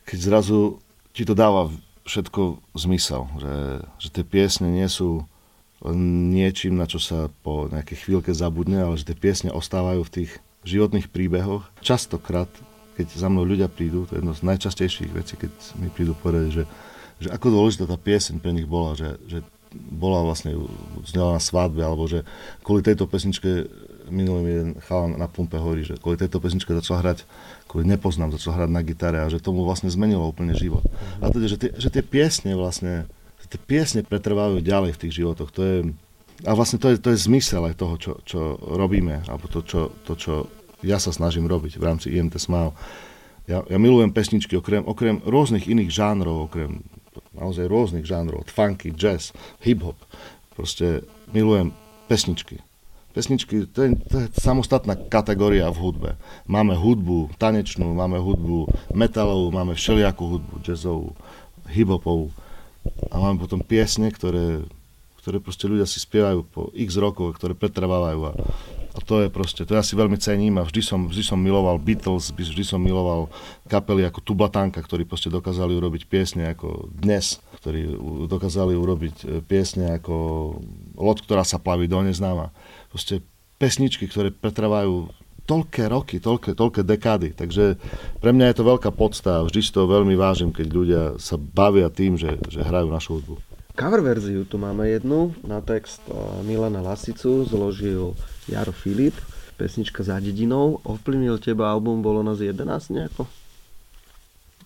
keď 0.09 0.19
zrazu 0.19 0.81
ti 1.13 1.21
to 1.21 1.37
dáva 1.37 1.69
všetko 2.07 2.57
zmysel, 2.73 3.29
že, 3.37 3.55
že 4.01 4.07
tie 4.09 4.25
piesne 4.25 4.71
nie 4.71 4.87
sú 4.89 5.27
len 5.83 6.33
niečím, 6.33 6.73
na 6.73 6.89
čo 6.89 6.97
sa 6.97 7.29
po 7.45 7.69
nejakej 7.69 8.07
chvíľke 8.07 8.31
zabudne, 8.33 8.81
ale 8.81 8.97
že 8.97 9.13
tie 9.13 9.17
piesne 9.17 9.53
ostávajú 9.53 10.01
v 10.01 10.13
tých 10.23 10.31
životných 10.65 11.13
príbehoch. 11.13 11.69
Častokrát 11.85 12.49
keď 12.97 13.13
za 13.13 13.29
mnou 13.29 13.45
ľudia 13.45 13.69
prídu, 13.69 14.09
to 14.09 14.17
je 14.17 14.25
jedno 14.25 14.33
z 14.33 14.41
najčastejších 14.41 15.11
vecí, 15.13 15.37
keď 15.37 15.53
mi 15.77 15.93
prídu 15.93 16.17
povedať, 16.17 16.49
že, 16.49 16.63
že 17.21 17.29
ako 17.29 17.53
dôležitá 17.53 17.85
tá 17.85 17.95
pieseň 18.01 18.41
pre 18.41 18.51
nich 18.57 18.65
bola, 18.65 18.97
že, 18.97 19.21
že 19.29 19.45
bola 19.75 20.25
vlastne 20.25 20.57
znela 21.05 21.37
na 21.37 21.41
svadbe, 21.41 21.85
alebo 21.85 22.09
že 22.09 22.25
kvôli 22.65 22.81
tejto 22.81 23.05
pesničke 23.05 23.69
minulý 24.09 24.39
mi 24.43 24.51
jeden 24.51 24.71
chalan 24.87 25.19
na 25.19 25.27
pumpe 25.27 25.59
hovorí, 25.59 25.83
že 25.83 25.99
kvôli 25.99 26.15
tejto 26.19 26.39
pesničke 26.39 26.71
začal 26.71 27.03
hrať, 27.03 27.27
kvôli 27.67 27.85
nepoznám, 27.87 28.33
začal 28.33 28.55
hrať 28.55 28.69
na 28.71 28.81
gitare 28.83 29.19
a 29.21 29.27
že 29.27 29.43
tomu 29.43 29.67
vlastne 29.67 29.91
zmenilo 29.91 30.27
úplne 30.27 30.55
život. 30.55 30.83
A 31.19 31.27
teda, 31.29 31.45
že 31.51 31.57
tie, 31.59 31.71
že 31.75 31.91
tie 31.91 32.03
piesne 32.03 32.55
vlastne, 32.55 33.05
tie 33.47 33.59
piesne 33.59 34.03
pretrvávajú 34.03 34.63
ďalej 34.63 34.95
v 34.95 35.01
tých 35.07 35.13
životoch. 35.23 35.49
To 35.55 35.61
je, 35.63 35.77
a 36.47 36.51
vlastne 36.55 36.79
to 36.79 36.91
je, 36.91 36.95
to 36.99 37.11
je 37.11 37.23
zmysel 37.27 37.63
aj 37.67 37.75
toho, 37.75 37.95
čo, 37.99 38.11
čo 38.23 38.39
robíme, 38.59 39.27
alebo 39.27 39.51
to 39.51 39.63
čo, 39.63 39.91
to, 40.07 40.15
čo 40.15 40.33
ja 40.85 40.97
sa 41.01 41.09
snažím 41.09 41.49
robiť 41.49 41.77
v 41.79 41.83
rámci 41.83 42.07
IMT 42.13 42.37
Smile. 42.37 42.73
Ja, 43.47 43.63
ja 43.63 43.77
milujem 43.79 44.11
pesničky 44.11 44.59
okrem, 44.59 44.83
okrem 44.83 45.23
rôznych 45.23 45.71
iných 45.71 45.89
žánrov, 45.89 46.51
okrem 46.51 46.83
naozaj 47.33 47.69
rôznych 47.69 48.03
žánrov, 48.03 48.43
od 48.45 48.49
funky, 48.51 48.91
jazz, 48.91 49.31
hip-hop. 49.63 49.97
Proste 50.57 51.05
milujem 51.31 51.71
pesničky. 52.09 52.59
Pesničky, 53.13 53.65
to 53.65 53.81
je, 53.81 53.89
to 54.09 54.15
je 54.21 54.27
samostatná 54.37 54.93
kategória 54.93 55.65
v 55.73 55.81
hudbe. 55.81 56.09
Máme 56.45 56.77
hudbu 56.77 57.33
tanečnú, 57.41 57.89
máme 57.97 58.21
hudbu 58.21 58.69
metalovú, 58.93 59.49
máme 59.49 59.73
všelijakú 59.73 60.37
hudbu, 60.37 60.53
jazzovú, 60.61 61.17
hiphopovú. 61.65 62.29
A 63.09 63.17
máme 63.17 63.41
potom 63.41 63.65
piesne, 63.65 64.13
ktoré, 64.13 64.61
ktoré 65.17 65.41
proste 65.41 65.65
ľudia 65.65 65.89
si 65.89 65.97
spievajú 65.97 66.45
po 66.45 66.61
x 66.77 66.93
rokov, 67.01 67.41
ktoré 67.41 67.57
pretrvávajú. 67.57 68.19
A, 68.21 68.31
a 68.97 68.99
to 69.05 69.21
je 69.21 69.29
proste, 69.29 69.61
to 69.61 69.77
ja 69.77 69.85
si 69.85 69.93
veľmi 69.93 70.17
cením 70.17 70.57
a 70.57 70.65
vždy 70.65 70.81
som, 70.81 71.05
vždy 71.05 71.21
som 71.21 71.37
miloval 71.37 71.77
Beatles, 71.77 72.33
vždy 72.33 72.65
som 72.65 72.81
miloval 72.81 73.29
kapely 73.69 74.01
ako 74.01 74.25
Tubatanka, 74.25 74.81
ktorí 74.81 75.05
proste 75.05 75.29
dokázali 75.29 75.77
urobiť 75.77 76.09
piesne 76.09 76.49
ako 76.49 76.89
dnes, 76.89 77.37
ktorí 77.61 77.93
dokázali 78.25 78.73
urobiť 78.73 79.15
e, 79.21 79.25
piesne 79.45 80.01
ako 80.01 80.15
Loď, 80.97 81.29
ktorá 81.29 81.45
sa 81.45 81.61
plaví 81.61 81.85
do 81.85 82.01
neznáma 82.01 82.49
proste 82.89 83.21
pesničky, 83.61 84.09
ktoré 84.09 84.33
pretrvajú 84.33 85.13
toľké 85.47 85.83
roky, 85.87 86.17
toľké, 86.19 86.57
toľké 86.57 86.81
dekády. 86.83 87.37
Takže 87.37 87.79
pre 88.19 88.31
mňa 88.33 88.51
je 88.51 88.57
to 88.57 88.67
veľká 88.67 88.89
podsta 88.91 89.41
a 89.41 89.45
vždy 89.45 89.59
si 89.61 89.71
to 89.71 89.85
veľmi 89.85 90.17
vážim, 90.17 90.49
keď 90.51 90.67
ľudia 90.73 91.03
sa 91.21 91.37
bavia 91.39 91.87
tým, 91.87 92.19
že, 92.19 92.35
že 92.49 92.65
hrajú 92.65 92.89
našu 92.89 93.21
hudbu. 93.21 93.35
Cover 93.77 94.01
verziu 94.01 94.41
tu 94.41 94.57
máme 94.57 94.89
jednu 94.89 95.37
na 95.45 95.61
text 95.61 96.01
eh, 96.09 96.17
Milana 96.41 96.81
Lasicu, 96.81 97.45
zložil 97.45 98.17
Jaro 98.47 98.71
Filip, 98.71 99.15
pesnička 99.59 100.03
za 100.03 100.19
dedinou. 100.19 100.79
Ovplyvnil 100.83 101.37
teba 101.43 101.71
album 101.71 102.01
Bolo 102.01 102.23
nás 102.23 102.39
11 102.39 102.63
nejako? 102.91 103.27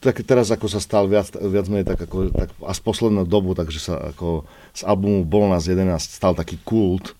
tak 0.02 0.26
teraz 0.26 0.50
ako 0.50 0.66
sa 0.66 0.82
stal 0.82 1.06
viac, 1.06 1.30
viac 1.30 1.70
menej 1.70 1.86
tak 1.86 2.10
ako, 2.10 2.34
tak 2.34 2.50
a 2.66 2.74
z 2.74 2.82
posledného 2.82 3.30
dobu, 3.30 3.54
takže 3.54 3.78
sa 3.78 4.10
ako 4.10 4.50
z 4.74 4.82
albumu 4.82 5.22
Bolo 5.22 5.54
nás 5.54 5.70
11 5.70 5.94
stal 6.02 6.34
taký 6.34 6.58
kult, 6.66 7.14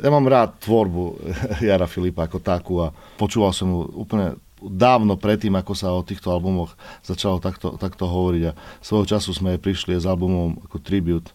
ja 0.00 0.08
mám 0.08 0.24
rád 0.24 0.56
tvorbu 0.64 1.20
Jara 1.68 1.84
Filipa 1.84 2.24
ako 2.24 2.38
takú 2.40 2.74
a 2.80 2.88
počúval 3.20 3.52
som 3.52 3.68
mu 3.68 3.78
úplne 3.84 4.40
dávno 4.62 5.18
predtým, 5.20 5.52
ako 5.58 5.72
sa 5.76 5.92
o 5.92 6.00
týchto 6.00 6.32
albumoch 6.32 6.72
začalo 7.04 7.36
takto, 7.42 7.76
takto 7.76 8.08
hovoriť 8.08 8.42
a 8.48 8.56
svojho 8.80 9.04
času 9.04 9.36
sme 9.36 9.60
prišli 9.60 9.98
s 10.00 10.08
albumom 10.08 10.56
ako 10.64 10.80
tribute 10.80 11.34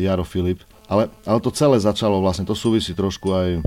Jaro 0.00 0.24
Filip. 0.24 0.64
Ale, 0.90 1.06
ale 1.22 1.38
to 1.38 1.54
celé 1.54 1.78
začalo 1.78 2.18
vlastne, 2.18 2.42
to 2.42 2.58
súvisí 2.58 2.90
trošku 2.98 3.30
aj, 3.30 3.62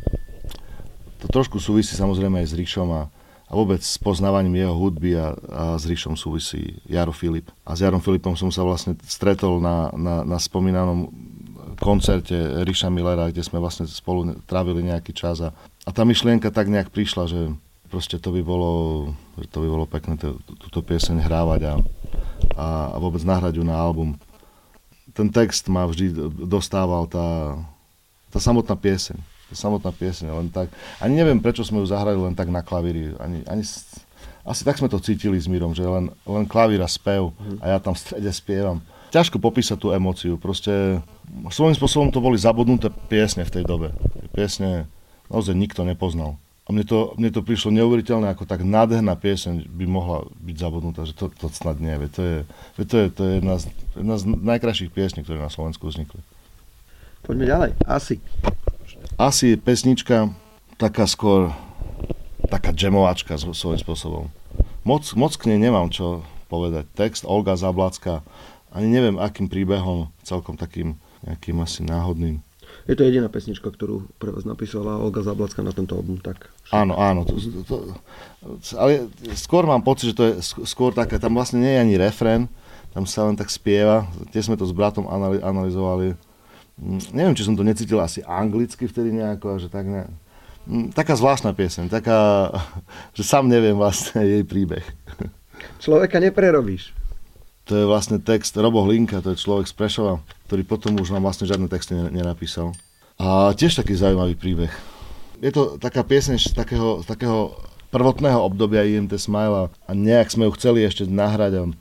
to 1.23 1.27
trošku 1.31 1.55
súvisí 1.55 1.95
samozrejme 1.95 2.43
aj 2.43 2.51
s 2.51 2.57
Ríšom 2.59 2.89
a, 2.91 3.07
a 3.47 3.51
vôbec 3.55 3.79
s 3.79 3.95
poznávaním 3.95 4.59
jeho 4.59 4.75
hudby 4.75 5.15
a, 5.15 5.31
a 5.31 5.63
s 5.79 5.87
Ríšom 5.87 6.19
súvisí 6.19 6.83
Jaro 6.83 7.15
Filip. 7.15 7.47
A 7.63 7.79
s 7.79 7.79
Jarom 7.79 8.03
Filipom 8.03 8.35
som 8.35 8.51
sa 8.51 8.67
vlastne 8.67 8.99
stretol 9.07 9.63
na, 9.63 9.87
na, 9.95 10.27
na 10.27 10.35
spomínanom 10.35 11.07
koncerte 11.79 12.35
Ríša 12.67 12.91
Millera, 12.91 13.31
kde 13.31 13.39
sme 13.39 13.63
vlastne 13.63 13.87
spolu 13.87 14.35
trávili 14.43 14.83
nejaký 14.83 15.15
čas 15.15 15.39
a, 15.39 15.55
a 15.87 15.89
tá 15.95 16.03
myšlienka 16.03 16.51
tak 16.51 16.67
nejak 16.67 16.91
prišla, 16.91 17.23
že 17.31 17.39
proste 17.87 18.19
to 18.19 18.35
by 18.35 18.43
bolo, 18.43 18.71
že 19.39 19.47
to 19.47 19.63
by 19.63 19.67
bolo 19.71 19.85
pekné 19.87 20.19
to, 20.19 20.35
túto 20.59 20.83
pieseň 20.83 21.23
hrávať 21.23 21.71
a, 21.71 21.73
a 22.59 22.97
vôbec 22.99 23.23
nahrať 23.23 23.61
ju 23.61 23.63
na 23.63 23.79
album. 23.79 24.19
Ten 25.13 25.29
text 25.29 25.69
ma 25.69 25.85
vždy 25.85 26.13
dostával 26.49 27.05
tá, 27.05 27.57
tá 28.33 28.39
samotná 28.41 28.73
pieseň. 28.73 29.17
Tá 29.49 29.55
samotná 29.55 29.93
pieseň, 29.93 30.33
len 30.33 30.47
tak. 30.49 30.73
Ani 30.97 31.13
neviem, 31.13 31.37
prečo 31.37 31.61
sme 31.61 31.81
ju 31.81 31.87
zahrali 31.87 32.17
len 32.17 32.33
tak 32.33 32.49
na 32.49 32.65
klavíri. 32.65 33.13
Ani, 33.21 33.45
ani, 33.45 33.61
asi 34.43 34.61
tak 34.65 34.81
sme 34.81 34.89
to 34.89 34.97
cítili 34.97 35.37
s 35.37 35.45
Mírom, 35.45 35.77
že 35.77 35.85
len, 35.85 36.09
len 36.25 36.45
klavír 36.49 36.81
a 36.81 36.89
spev 36.89 37.31
a 37.61 37.71
ja 37.71 37.77
tam 37.77 37.93
v 37.93 38.01
strede 38.01 38.31
spievam 38.33 38.81
ťažko 39.13 39.37
popísať 39.37 39.77
tú 39.77 39.93
emóciu. 39.93 40.41
Proste 40.41 40.97
svojím 41.53 41.77
spôsobom 41.77 42.09
to 42.09 42.17
boli 42.17 42.41
zabudnuté 42.41 42.89
piesne 42.89 43.45
v 43.45 43.53
tej 43.53 43.63
dobe. 43.69 43.93
Piesne 44.33 44.89
naozaj 45.29 45.53
nikto 45.53 45.85
nepoznal. 45.85 46.41
Mne 46.73 46.83
to, 46.89 47.13
mne 47.21 47.29
to 47.29 47.45
prišlo 47.45 47.69
neuveriteľné, 47.69 48.33
ako 48.33 48.49
tak 48.49 48.65
nádherná 48.65 49.13
pieseň 49.13 49.69
by 49.69 49.85
mohla 49.85 50.25
byť 50.41 50.55
zabudnutá, 50.57 51.05
že 51.05 51.13
to, 51.13 51.29
to 51.29 51.53
snad 51.53 51.77
nie. 51.77 51.93
Veď 51.93 52.09
to 52.09 52.21
je, 52.25 52.37
veď 52.81 52.85
to 52.89 52.95
je, 52.97 53.05
to 53.13 53.21
je 53.21 53.31
jedna, 53.37 53.55
z, 53.61 53.63
jedna 53.93 54.15
z 54.17 54.23
najkrajších 54.25 54.89
piesní, 54.89 55.21
ktoré 55.21 55.37
na 55.37 55.53
Slovensku 55.53 55.85
vznikli. 55.85 56.17
Poďme 57.21 57.45
ďalej. 57.45 57.69
Asi. 57.85 58.17
Asi 59.21 59.53
je 59.53 59.61
pesnička 59.61 60.33
taká 60.81 61.05
skôr 61.05 61.53
taká 62.49 62.73
džemovačka 62.73 63.37
svojím 63.37 63.77
spôsobom. 63.77 64.25
Moc, 64.81 65.05
moc 65.13 65.33
k 65.37 65.53
nej 65.53 65.61
nemám 65.61 65.93
čo 65.93 66.25
povedať. 66.51 66.89
Text 66.97 67.23
Olga 67.23 67.53
Zablacka 67.53 68.25
ani 68.73 68.89
neviem, 68.89 69.21
akým 69.21 69.45
príbehom, 69.45 70.09
celkom 70.25 70.57
takým 70.57 70.97
nejakým 71.23 71.57
asi 71.61 71.85
náhodným. 71.85 72.41
Je 72.83 72.99
to 72.99 73.07
jediná 73.07 73.31
pesnička, 73.31 73.71
ktorú 73.71 74.03
pre 74.19 74.35
vás 74.35 74.43
napísala 74.43 74.99
Olga 74.99 75.23
Zablacka 75.23 75.63
na 75.63 75.71
tento 75.71 75.95
album, 75.95 76.19
tak? 76.19 76.51
Áno, 76.67 76.99
áno. 76.99 77.23
To, 77.23 77.35
to, 77.39 77.61
to, 77.63 77.75
ale 78.75 79.07
skôr 79.39 79.63
mám 79.63 79.79
pocit, 79.79 80.11
že 80.11 80.17
to 80.19 80.23
je 80.27 80.33
skôr 80.67 80.91
také, 80.91 81.15
tam 81.15 81.39
vlastne 81.39 81.63
nie 81.63 81.71
je 81.71 81.79
ani 81.79 81.95
refrén, 81.95 82.51
tam 82.91 83.07
sa 83.07 83.23
len 83.23 83.39
tak 83.39 83.47
spieva. 83.47 84.03
Tie 84.35 84.43
sme 84.43 84.59
to 84.59 84.67
s 84.67 84.75
bratom 84.75 85.07
analyzovali. 85.39 86.19
Mm, 86.75 87.01
neviem, 87.15 87.35
či 87.39 87.47
som 87.47 87.55
to 87.55 87.63
necítil 87.63 88.03
asi 88.03 88.19
anglicky 88.27 88.83
vtedy 88.83 89.15
nejako, 89.15 89.63
že 89.63 89.71
tak 89.71 89.87
ne... 89.87 90.03
Mm, 90.67 90.91
taká 90.91 91.15
zvláštna 91.15 91.55
pieseň, 91.55 91.87
taká, 91.87 92.51
že 93.17 93.23
sám 93.23 93.47
neviem 93.47 93.79
vlastne 93.79 94.27
jej 94.27 94.43
príbeh. 94.43 94.83
Človeka 95.79 96.19
neprerobíš. 96.19 96.91
To 97.71 97.79
je 97.79 97.85
vlastne 97.87 98.19
text 98.19 98.51
Robo 98.59 98.83
Hlinka, 98.83 99.23
to 99.23 99.31
je 99.31 99.39
človek 99.39 99.71
z 99.71 99.75
Prešova, 99.75 100.19
ktorý 100.51 100.67
potom 100.67 100.99
už 100.99 101.15
nám 101.15 101.23
vlastne 101.23 101.47
žiadne 101.47 101.71
texty 101.71 101.95
nenapísal. 101.95 102.75
A 103.15 103.55
tiež 103.55 103.79
taký 103.79 103.95
zaujímavý 103.95 104.35
príbeh. 104.35 104.73
Je 105.39 105.51
to 105.51 105.79
taká 105.79 106.03
pieseň 106.03 106.39
z 106.39 106.51
takého, 106.51 107.03
z 107.03 107.07
takého 107.07 107.55
prvotného 107.93 108.41
obdobia 108.41 108.83
IMT 108.83 109.15
Smile 109.15 109.69
a 109.69 109.91
nejak 109.93 110.33
sme 110.33 110.49
ju 110.49 110.51
chceli 110.59 110.83
ešte 110.83 111.07
nahrať. 111.07 111.71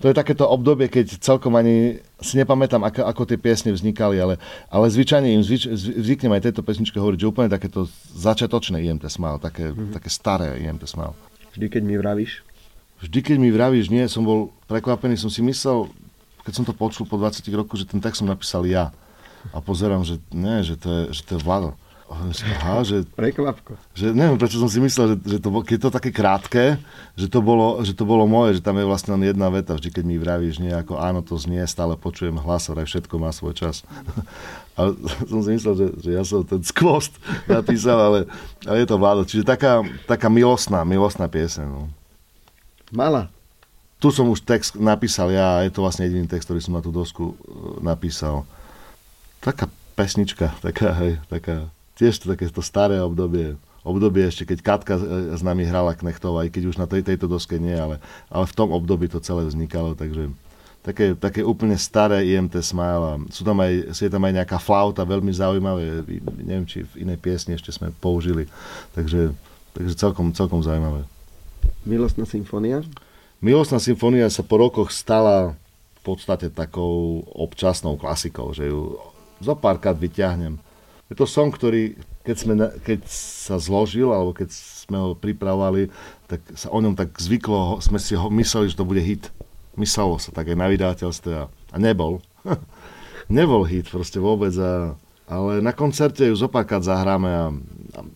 To 0.00 0.08
je 0.08 0.16
takéto 0.16 0.48
obdobie, 0.48 0.88
keď 0.88 1.20
celkom 1.20 1.56
ani 1.56 2.00
si 2.20 2.36
nepamätám, 2.40 2.80
ako, 2.84 3.04
ako 3.04 3.22
tie 3.28 3.38
piesne 3.40 3.70
vznikali, 3.72 4.16
ale, 4.16 4.40
ale 4.68 4.86
zvyčajne 4.88 5.28
im 5.28 5.44
zvyč, 5.44 5.68
zvyknem 5.76 6.32
aj 6.36 6.48
tejto 6.48 6.64
pesničke 6.64 6.96
hovoriť, 6.96 7.20
že 7.20 7.30
úplne 7.30 7.52
takéto 7.52 7.88
začiatočné 8.16 8.80
IMT 8.80 9.08
Smile, 9.12 9.40
také, 9.40 9.72
mm-hmm. 9.72 9.92
také 9.92 10.08
staré 10.08 10.56
IMT 10.60 10.88
Smile. 10.88 11.12
Vždy, 11.52 11.66
keď 11.68 11.82
mi 11.84 11.96
vravíš? 12.00 12.40
Vždy, 13.00 13.18
keď 13.20 13.36
mi 13.40 13.50
vravíš 13.52 13.88
nie, 13.88 14.04
som 14.06 14.22
bol 14.22 14.54
prekvapený, 14.68 15.16
som 15.16 15.32
si 15.32 15.40
myslel, 15.40 15.88
keď 16.44 16.52
som 16.52 16.64
to 16.64 16.76
počul 16.76 17.04
po 17.04 17.16
20 17.16 17.44
rokoch, 17.52 17.80
že 17.80 17.88
ten 17.88 18.00
text 18.00 18.24
som 18.24 18.28
napísal 18.28 18.64
ja. 18.64 18.92
A 19.56 19.58
pozerám, 19.64 20.04
že 20.04 20.20
nie, 20.32 20.60
že 20.60 20.76
to 20.76 20.88
je, 20.88 21.02
že 21.16 21.22
to 21.24 21.30
je 21.36 21.40
Vlado. 21.40 21.72
Aha, 22.10 22.82
že, 22.82 23.06
Prekvapko. 23.06 23.78
Že, 23.94 24.10
neviem, 24.18 24.34
prečo 24.34 24.58
som 24.58 24.66
si 24.66 24.82
myslel, 24.82 25.14
že, 25.14 25.38
že 25.38 25.38
to, 25.38 25.54
keď 25.62 25.78
to 25.78 25.90
také 25.94 26.10
krátke, 26.10 26.74
že 27.14 27.30
to, 27.30 27.38
bolo, 27.38 27.78
že 27.86 27.94
to 27.94 28.02
bolo 28.02 28.26
moje, 28.26 28.58
že 28.58 28.66
tam 28.66 28.82
je 28.82 28.84
vlastne 28.84 29.14
len 29.14 29.30
jedna 29.30 29.46
veta, 29.46 29.78
vždy 29.78 29.94
keď 29.94 30.04
mi 30.10 30.18
vravíš 30.18 30.58
nie, 30.58 30.74
ako 30.74 30.98
áno, 30.98 31.22
to 31.22 31.38
znie, 31.38 31.62
stále 31.70 31.94
počujem 31.94 32.34
hlas, 32.34 32.66
aj 32.66 32.82
všetko 32.82 33.14
má 33.14 33.30
svoj 33.30 33.54
čas. 33.54 33.86
A 34.78 34.90
som 35.30 35.38
si 35.46 35.54
myslel, 35.54 35.74
že, 35.78 35.86
že 36.02 36.10
ja 36.18 36.26
som 36.26 36.42
ten 36.42 36.66
skvost 36.66 37.14
napísal, 37.46 37.94
ale, 37.94 38.18
ale 38.66 38.82
je 38.82 38.88
to 38.90 38.98
Vlado. 38.98 39.22
Čiže 39.22 39.46
taká, 39.46 39.86
taká 40.10 40.26
milostná, 40.26 40.82
milostná 40.82 41.30
pieseň. 41.30 41.66
No. 41.70 41.86
Mala. 42.90 43.30
Tu 44.00 44.08
som 44.10 44.26
už 44.26 44.42
text 44.42 44.74
napísal 44.80 45.30
ja 45.30 45.60
a 45.60 45.64
je 45.64 45.72
to 45.72 45.84
vlastne 45.84 46.08
jediný 46.08 46.26
text, 46.26 46.48
ktorý 46.48 46.60
som 46.60 46.74
na 46.74 46.82
tú 46.82 46.90
dosku 46.90 47.32
e, 47.32 47.84
napísal. 47.84 48.48
Taká 49.44 49.70
pesnička, 49.94 50.56
taká, 50.64 50.96
hej, 51.04 51.20
taká, 51.28 51.68
tiež 52.00 52.16
to 52.16 52.32
takéto 52.32 52.64
staré 52.64 52.96
obdobie, 53.04 53.60
obdobie 53.84 54.24
ešte, 54.24 54.48
keď 54.48 54.58
Katka 54.64 54.94
e, 54.96 55.36
s 55.36 55.44
nami 55.44 55.68
hrala 55.68 55.92
Knechtová, 55.92 56.48
aj 56.48 56.50
keď 56.50 56.62
už 56.72 56.76
na 56.80 56.88
tej, 56.88 57.04
tejto 57.04 57.28
doske 57.28 57.60
nie, 57.60 57.76
ale, 57.76 58.00
ale 58.32 58.44
v 58.48 58.56
tom 58.56 58.72
období 58.72 59.04
to 59.12 59.20
celé 59.20 59.44
vznikalo, 59.44 59.92
takže 59.92 60.32
také, 60.80 61.12
také 61.12 61.44
úplne 61.44 61.76
staré 61.76 62.24
IMT 62.24 62.56
Smile 62.64 63.28
sú 63.28 63.44
tam 63.44 63.60
aj, 63.60 63.92
je 63.92 64.08
tam 64.08 64.24
aj 64.24 64.32
nejaká 64.40 64.56
flauta, 64.56 65.04
veľmi 65.04 65.28
zaujímavé, 65.28 66.08
neviem, 66.40 66.64
či 66.64 66.88
v 66.88 67.04
inej 67.04 67.20
piesni 67.20 67.52
ešte 67.52 67.68
sme 67.68 67.92
použili, 68.00 68.48
takže, 68.96 69.36
takže 69.76 69.92
celkom, 69.92 70.32
celkom 70.32 70.64
zaujímavé. 70.64 71.04
Milostná 71.84 72.28
symfónia? 72.28 72.84
Milostná 73.40 73.80
symfónia 73.80 74.28
sa 74.28 74.44
po 74.44 74.60
rokoch 74.60 74.92
stala 74.92 75.56
v 76.00 76.00
podstate 76.04 76.52
takou 76.52 77.24
občasnou 77.32 77.96
klasikou, 77.96 78.52
že 78.52 78.68
ju 78.68 79.00
zo 79.40 79.54
párkrát 79.56 79.96
vyťahnem. 79.96 80.60
Je 81.08 81.14
to 81.16 81.24
song, 81.26 81.50
ktorý 81.50 81.96
keď, 82.20 82.36
sme, 82.36 82.54
keď 82.84 83.00
sa 83.10 83.56
zložil, 83.56 84.12
alebo 84.12 84.36
keď 84.36 84.52
sme 84.52 84.96
ho 85.00 85.10
pripravovali, 85.16 85.88
tak 86.28 86.44
sa 86.52 86.68
o 86.68 86.78
ňom 86.78 86.92
tak 86.92 87.16
zvyklo, 87.16 87.80
sme 87.80 87.96
si 87.96 88.12
ho 88.12 88.28
mysleli, 88.28 88.68
že 88.68 88.78
to 88.78 88.86
bude 88.86 89.00
hit. 89.00 89.32
Myslelo 89.80 90.20
sa 90.20 90.28
tak 90.30 90.52
na 90.52 90.68
vydateľstve 90.68 91.32
a, 91.32 91.48
a 91.48 91.76
nebol. 91.80 92.20
nebol 93.32 93.64
hit 93.64 93.88
proste 93.88 94.20
vôbec. 94.20 94.52
A, 94.60 94.92
ale 95.26 95.64
na 95.64 95.72
koncerte 95.72 96.28
ju 96.28 96.36
zopárkrát 96.36 96.84
zahráme 96.84 97.30
a 97.32 97.44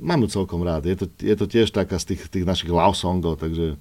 mám 0.05 0.21
ju 0.29 0.29
celkom 0.29 0.61
rád. 0.61 0.85
Je 0.85 0.97
to, 1.01 1.07
je 1.17 1.33
to 1.33 1.49
tiež 1.49 1.73
taká 1.73 1.97
z 1.97 2.13
tých, 2.13 2.29
tých 2.29 2.45
našich 2.45 2.69
love 2.69 2.93
songov, 2.93 3.41
takže 3.41 3.81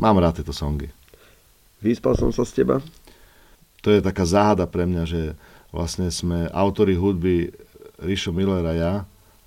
mám 0.00 0.16
rád 0.16 0.40
tieto 0.40 0.56
songy. 0.56 0.88
Vyspal 1.84 2.16
som 2.16 2.32
sa 2.32 2.48
z 2.48 2.64
teba? 2.64 2.80
To 3.84 3.92
je 3.92 4.00
taká 4.00 4.24
záhada 4.24 4.64
pre 4.64 4.88
mňa, 4.88 5.04
že 5.04 5.22
vlastne 5.70 6.08
sme 6.08 6.48
autori 6.50 6.96
hudby 6.96 7.52
Rišo 8.00 8.32
Miller 8.32 8.64
a 8.64 8.74
ja 8.74 8.94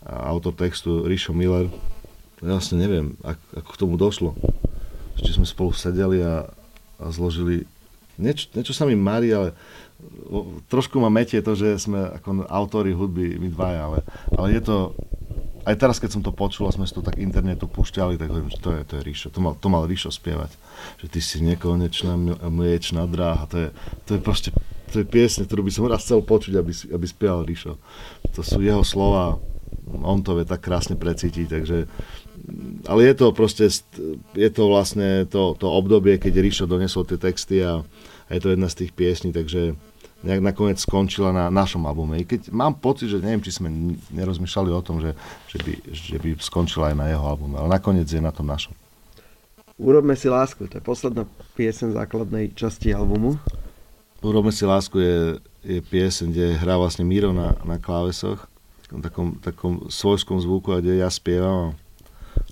autor 0.05 0.55
textu 0.55 1.03
Rišo 1.03 1.33
Miller. 1.33 1.67
Ja 2.39 2.55
vlastne 2.55 2.79
neviem, 2.79 3.19
ako, 3.19 3.43
ako 3.59 3.69
k 3.73 3.81
tomu 3.81 3.95
došlo. 3.99 4.31
Či 5.19 5.35
sme 5.35 5.45
spolu 5.49 5.75
sedeli 5.75 6.23
a, 6.23 6.47
a 7.01 7.05
zložili... 7.11 7.67
Niečo, 8.15 8.47
niečo 8.55 8.71
sa 8.71 8.87
mi 8.87 8.95
marí, 8.95 9.31
ale 9.35 9.51
trošku 10.71 10.95
ma 10.99 11.11
metie 11.11 11.43
to, 11.43 11.55
že 11.55 11.75
sme 11.83 11.99
ako 12.15 12.47
autori 12.47 12.95
hudby 12.95 13.35
my 13.35 13.51
dvaja, 13.51 13.81
ale, 13.91 13.99
ale 14.37 14.47
je 14.55 14.61
to... 14.63 14.77
Aj 15.67 15.75
teraz, 15.75 15.99
keď 15.99 16.09
som 16.17 16.21
to 16.23 16.31
počul 16.31 16.67
a 16.67 16.75
sme 16.75 16.87
si 16.87 16.95
to 16.95 17.03
tak 17.03 17.19
internetu 17.19 17.67
púšťali, 17.67 18.15
tak 18.15 18.31
hovorím, 18.31 18.51
že 18.51 18.59
to 18.63 18.69
je, 18.73 18.81
to 18.87 18.93
je 18.99 19.05
Ríšo. 19.05 19.27
To 19.31 19.39
mal, 19.43 19.53
to 19.59 19.67
mal 19.67 19.83
Ríšo 19.83 20.09
spievať. 20.09 20.55
Že 21.03 21.07
ty 21.11 21.19
si 21.19 21.37
nekonečná 21.43 22.15
mliečná 22.47 23.03
dráha. 23.05 23.45
To 23.51 23.57
je, 23.57 23.69
to 24.07 24.11
je 24.17 24.21
proste 24.23 24.49
to 24.89 25.05
je 25.05 25.05
piesne, 25.05 25.45
ktorú 25.45 25.69
by 25.69 25.71
som 25.71 25.85
raz 25.85 26.01
chcel 26.01 26.25
počuť, 26.25 26.53
aby, 26.57 26.73
aby 26.73 27.05
spieval 27.05 27.45
Ríšo. 27.45 27.77
To 28.33 28.41
sú 28.41 28.59
jeho 28.65 28.81
slova, 28.81 29.37
on 30.01 30.25
to 30.25 30.33
vie 30.33 30.45
tak 30.49 30.65
krásne 30.65 30.97
precítiť, 30.97 31.45
takže 31.45 31.77
ale 32.89 33.01
je 33.05 33.13
to 33.13 33.35
proste, 33.35 33.69
je 34.33 34.49
to 34.49 34.63
vlastne 34.65 35.27
to, 35.29 35.53
to 35.59 35.67
obdobie, 35.69 36.17
keď 36.17 36.41
Ríšo 36.41 36.65
donesol 36.65 37.05
tie 37.05 37.21
texty 37.21 37.61
a 37.61 37.85
je 38.29 38.39
to 38.41 38.53
jedna 38.53 38.69
z 38.69 38.85
tých 38.85 38.91
piesní, 38.97 39.29
takže 39.29 39.77
nejak 40.19 40.41
nakoniec 40.43 40.77
skončila 40.83 41.31
na 41.31 41.47
našom 41.47 41.87
albume. 41.87 42.19
I 42.19 42.27
keď 42.27 42.51
mám 42.51 42.75
pocit, 42.75 43.07
že 43.07 43.23
neviem, 43.23 43.39
či 43.39 43.55
sme 43.55 43.71
nerozmýšľali 44.11 44.69
o 44.75 44.81
tom, 44.83 44.99
že, 44.99 45.15
že, 45.47 45.59
by, 45.63 45.73
že 45.95 46.15
by 46.19 46.29
skončila 46.43 46.91
aj 46.91 46.95
na 46.99 47.05
jeho 47.07 47.23
albume, 47.23 47.55
ale 47.55 47.71
nakoniec 47.71 48.07
je 48.07 48.19
na 48.19 48.33
tom 48.35 48.47
našom. 48.47 48.75
Urobme 49.79 50.11
si 50.19 50.27
lásku, 50.27 50.67
to 50.67 50.75
je 50.75 50.83
posledná 50.83 51.23
piesen 51.55 51.95
základnej 51.95 52.51
časti 52.51 52.91
albumu. 52.91 53.39
Urobme 54.19 54.51
si 54.51 54.67
lásku 54.67 54.99
je, 54.99 55.39
je 55.63 55.79
piesen, 55.79 56.35
kde 56.35 56.59
hrá 56.59 56.75
vlastne 56.75 57.07
Miro 57.07 57.31
na, 57.31 57.55
na 57.63 57.79
klávesoch, 57.79 58.43
v 58.91 58.99
takom, 58.99 59.39
takom 59.39 59.87
svojskom 59.87 60.43
zvuku, 60.43 60.75
a 60.75 60.83
kde 60.83 60.99
ja 60.99 61.07
spievam. 61.07 61.79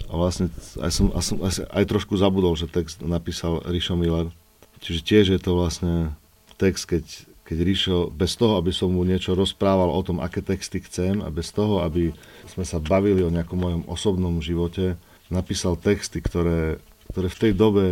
A 0.08 0.14
vlastne 0.16 0.48
aj 0.80 0.92
som, 0.96 1.12
aj, 1.12 1.24
som, 1.26 1.36
aj, 1.44 1.68
aj 1.68 1.84
trošku 1.84 2.16
zabudol, 2.16 2.56
že 2.56 2.72
text 2.72 3.04
napísal 3.04 3.60
Rišo 3.68 4.00
Miller. 4.00 4.32
Čiže 4.80 5.02
tiež 5.04 5.26
je 5.36 5.40
to 5.42 5.58
vlastne 5.60 6.16
text, 6.56 6.88
keď, 6.88 7.04
keď 7.48 7.58
Rišo, 7.64 7.98
bez 8.12 8.36
toho, 8.36 8.60
aby 8.60 8.76
som 8.76 8.92
mu 8.92 9.08
niečo 9.08 9.32
rozprával 9.32 9.88
o 9.88 10.02
tom, 10.04 10.20
aké 10.20 10.44
texty 10.44 10.84
chcem 10.84 11.24
a 11.24 11.32
bez 11.32 11.56
toho, 11.56 11.80
aby 11.80 12.12
sme 12.52 12.68
sa 12.68 12.84
bavili 12.84 13.24
o 13.24 13.32
nejakom 13.32 13.56
mojom 13.56 13.84
osobnom 13.88 14.44
živote, 14.44 15.00
napísal 15.32 15.80
texty, 15.80 16.20
ktoré, 16.20 16.84
ktoré 17.16 17.28
v 17.32 17.40
tej 17.40 17.52
dobe 17.56 17.86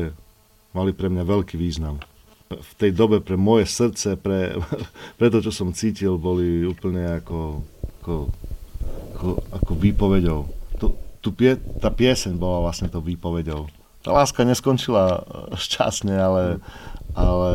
mali 0.76 0.92
pre 0.92 1.08
mňa 1.08 1.24
veľký 1.24 1.56
význam 1.56 2.04
v 2.50 2.72
tej 2.78 2.92
dobe 2.94 3.22
pre 3.26 3.36
moje 3.36 3.66
srdce, 3.66 4.18
pre, 4.22 4.54
pre 5.18 5.28
to, 5.34 5.42
čo 5.42 5.52
som 5.52 5.74
cítil, 5.74 6.22
boli 6.22 6.66
úplne 6.66 7.22
ako, 7.22 7.66
ako, 8.02 8.16
ako, 9.18 9.30
ako 9.50 9.72
výpovedou. 9.74 10.40
Tu, 10.78 10.88
tu 11.26 11.30
pie, 11.34 11.58
tá 11.82 11.90
pieseň 11.90 12.38
bola 12.38 12.70
vlastne 12.70 12.92
to 12.92 13.02
výpovedou. 13.02 13.66
Tá 14.06 14.14
láska 14.14 14.46
neskončila 14.46 15.26
šťastne, 15.66 16.14
ale, 16.14 16.44
ale 17.18 17.52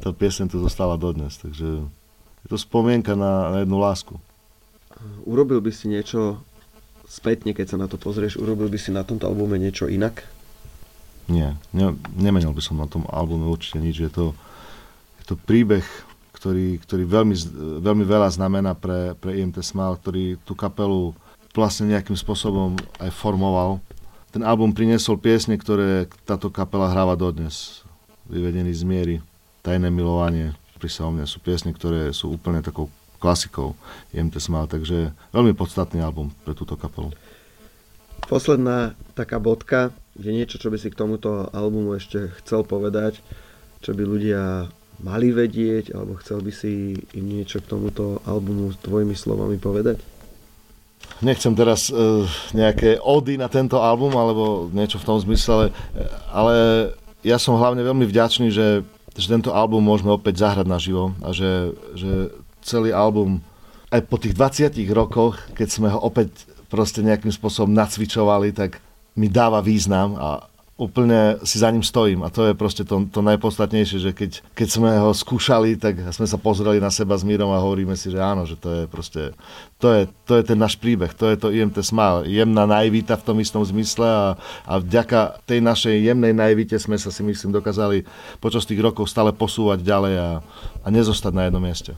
tá 0.00 0.10
pieseň 0.10 0.50
tu 0.50 0.58
zostala 0.62 0.98
dodnes, 0.98 1.36
takže 1.38 1.84
je 2.44 2.48
to 2.48 2.58
spomienka 2.60 3.16
na, 3.16 3.54
na 3.54 3.58
jednu 3.64 3.78
lásku. 3.80 4.14
Urobil 5.24 5.60
by 5.60 5.72
si 5.72 5.90
niečo 5.90 6.40
spätne, 7.08 7.52
keď 7.52 7.74
sa 7.74 7.80
na 7.80 7.86
to 7.88 8.00
pozrieš, 8.00 8.40
urobil 8.40 8.68
by 8.68 8.78
si 8.80 8.90
na 8.92 9.04
tomto 9.04 9.28
albume 9.28 9.60
niečo 9.60 9.88
inak? 9.88 10.24
Nie, 11.24 11.56
ne, 11.72 11.96
nemenil 12.12 12.52
by 12.52 12.60
som 12.60 12.76
na 12.76 12.88
tom 12.88 13.08
albume 13.08 13.48
určite 13.48 13.80
nič. 13.80 13.96
Je 13.96 14.12
to, 14.12 14.36
je 15.20 15.24
to 15.24 15.34
príbeh, 15.40 15.84
ktorý, 16.36 16.76
ktorý 16.84 17.08
veľmi, 17.08 17.36
veľmi 17.80 18.04
veľa 18.04 18.28
znamená 18.28 18.76
pre, 18.76 19.16
pre 19.16 19.40
IMT 19.40 19.64
Smile, 19.64 19.96
ktorý 19.96 20.24
tú 20.44 20.52
kapelu 20.52 21.16
vlastne 21.56 21.88
nejakým 21.88 22.18
spôsobom 22.18 22.76
aj 23.00 23.08
formoval. 23.14 23.80
Ten 24.34 24.44
album 24.44 24.74
priniesol 24.74 25.16
piesne, 25.16 25.56
ktoré 25.56 26.10
táto 26.28 26.50
kapela 26.50 26.90
hráva 26.90 27.16
dodnes. 27.16 27.86
Vyvedený 28.28 28.72
z 28.74 28.84
miery, 28.84 29.16
Tajné 29.64 29.88
milovanie, 29.88 30.52
pri 30.76 30.92
sa 30.92 31.08
o 31.08 31.10
mne 31.10 31.24
sú 31.24 31.40
piesne, 31.40 31.72
ktoré 31.72 32.12
sú 32.12 32.36
úplne 32.36 32.60
takou 32.60 32.92
klasikou 33.16 33.72
IMT 34.12 34.36
Smile, 34.36 34.68
takže 34.68 35.16
veľmi 35.32 35.56
podstatný 35.56 36.04
album 36.04 36.28
pre 36.44 36.52
túto 36.52 36.76
kapelu. 36.76 37.08
Posledná 38.28 38.92
taká 39.16 39.40
bodka, 39.40 39.96
je 40.20 40.28
niečo, 40.28 40.60
čo 40.60 40.68
by 40.68 40.76
si 40.76 40.92
k 40.92 41.00
tomuto 41.00 41.48
albumu 41.56 41.96
ešte 41.96 42.28
chcel 42.44 42.68
povedať, 42.68 43.24
čo 43.80 43.96
by 43.96 44.04
ľudia 44.04 44.68
mali 45.00 45.32
vedieť, 45.32 45.96
alebo 45.96 46.20
chcel 46.20 46.44
by 46.44 46.52
si 46.52 47.00
im 47.16 47.24
niečo 47.24 47.64
k 47.64 47.68
tomuto 47.72 48.20
albumu 48.28 48.76
tvojimi 48.84 49.16
slovami 49.16 49.56
povedať? 49.56 49.96
Nechcem 51.24 51.56
teraz 51.56 51.88
uh, 51.88 52.28
nejaké 52.52 53.00
ody 53.00 53.40
na 53.40 53.48
tento 53.48 53.80
album, 53.80 54.12
alebo 54.12 54.68
niečo 54.68 55.00
v 55.00 55.08
tom 55.08 55.16
zmysle, 55.16 55.72
ale 56.28 56.54
ja 57.24 57.40
som 57.40 57.56
hlavne 57.56 57.80
veľmi 57.80 58.04
vďačný, 58.04 58.52
že, 58.52 58.84
že 59.14 59.30
tento 59.30 59.54
album 59.54 59.86
môžeme 59.86 60.10
opäť 60.10 60.42
zahrať 60.42 60.66
naživo 60.66 61.14
a 61.22 61.30
že, 61.30 61.74
že 61.94 62.34
celý 62.66 62.90
album 62.90 63.38
aj 63.94 64.00
po 64.10 64.18
tých 64.18 64.34
20 64.34 64.74
rokoch, 64.90 65.38
keď 65.54 65.68
sme 65.70 65.88
ho 65.92 66.02
opäť 66.02 66.50
proste 66.66 67.04
nejakým 67.06 67.30
spôsobom 67.30 67.70
nacvičovali, 67.70 68.50
tak 68.50 68.82
mi 69.14 69.30
dáva 69.30 69.62
význam 69.62 70.18
a 70.18 70.50
úplne 70.74 71.38
si 71.46 71.62
za 71.62 71.70
ním 71.70 71.86
stojím 71.86 72.26
a 72.26 72.34
to 72.34 72.50
je 72.50 72.54
proste 72.58 72.82
to, 72.82 73.06
to 73.06 73.22
najpodstatnejšie, 73.22 73.98
že 74.02 74.10
keď, 74.10 74.30
keď 74.58 74.68
sme 74.74 74.90
ho 74.98 75.14
skúšali, 75.14 75.78
tak 75.78 76.02
sme 76.10 76.26
sa 76.26 76.34
pozreli 76.34 76.82
na 76.82 76.90
seba 76.90 77.14
s 77.14 77.22
Mírom 77.22 77.54
a 77.54 77.62
hovoríme 77.62 77.94
si, 77.94 78.10
že 78.10 78.18
áno, 78.18 78.42
že 78.42 78.58
to 78.58 78.82
je 78.82 78.82
proste, 78.90 79.30
to 79.78 79.86
je, 79.94 80.02
to 80.26 80.34
je 80.34 80.42
ten 80.42 80.58
náš 80.58 80.74
príbeh, 80.74 81.14
to 81.14 81.30
je 81.30 81.38
to 81.38 81.54
IMT 81.54 81.78
Smile, 81.78 82.26
jemná 82.26 82.66
naivita 82.66 83.14
v 83.14 83.26
tom 83.26 83.38
istom 83.38 83.62
zmysle 83.62 84.06
a, 84.06 84.26
a 84.66 84.72
vďaka 84.82 85.46
tej 85.46 85.62
našej 85.62 85.94
jemnej 86.10 86.34
naivite 86.34 86.74
sme 86.74 86.98
sa 86.98 87.14
si 87.14 87.22
myslím 87.22 87.54
dokázali 87.54 88.02
počas 88.42 88.66
tých 88.66 88.82
rokov 88.82 89.06
stále 89.06 89.30
posúvať 89.30 89.78
ďalej 89.78 90.14
a, 90.18 90.30
a 90.82 90.86
nezostať 90.90 91.30
na 91.30 91.46
jednom 91.46 91.62
mieste. 91.62 91.94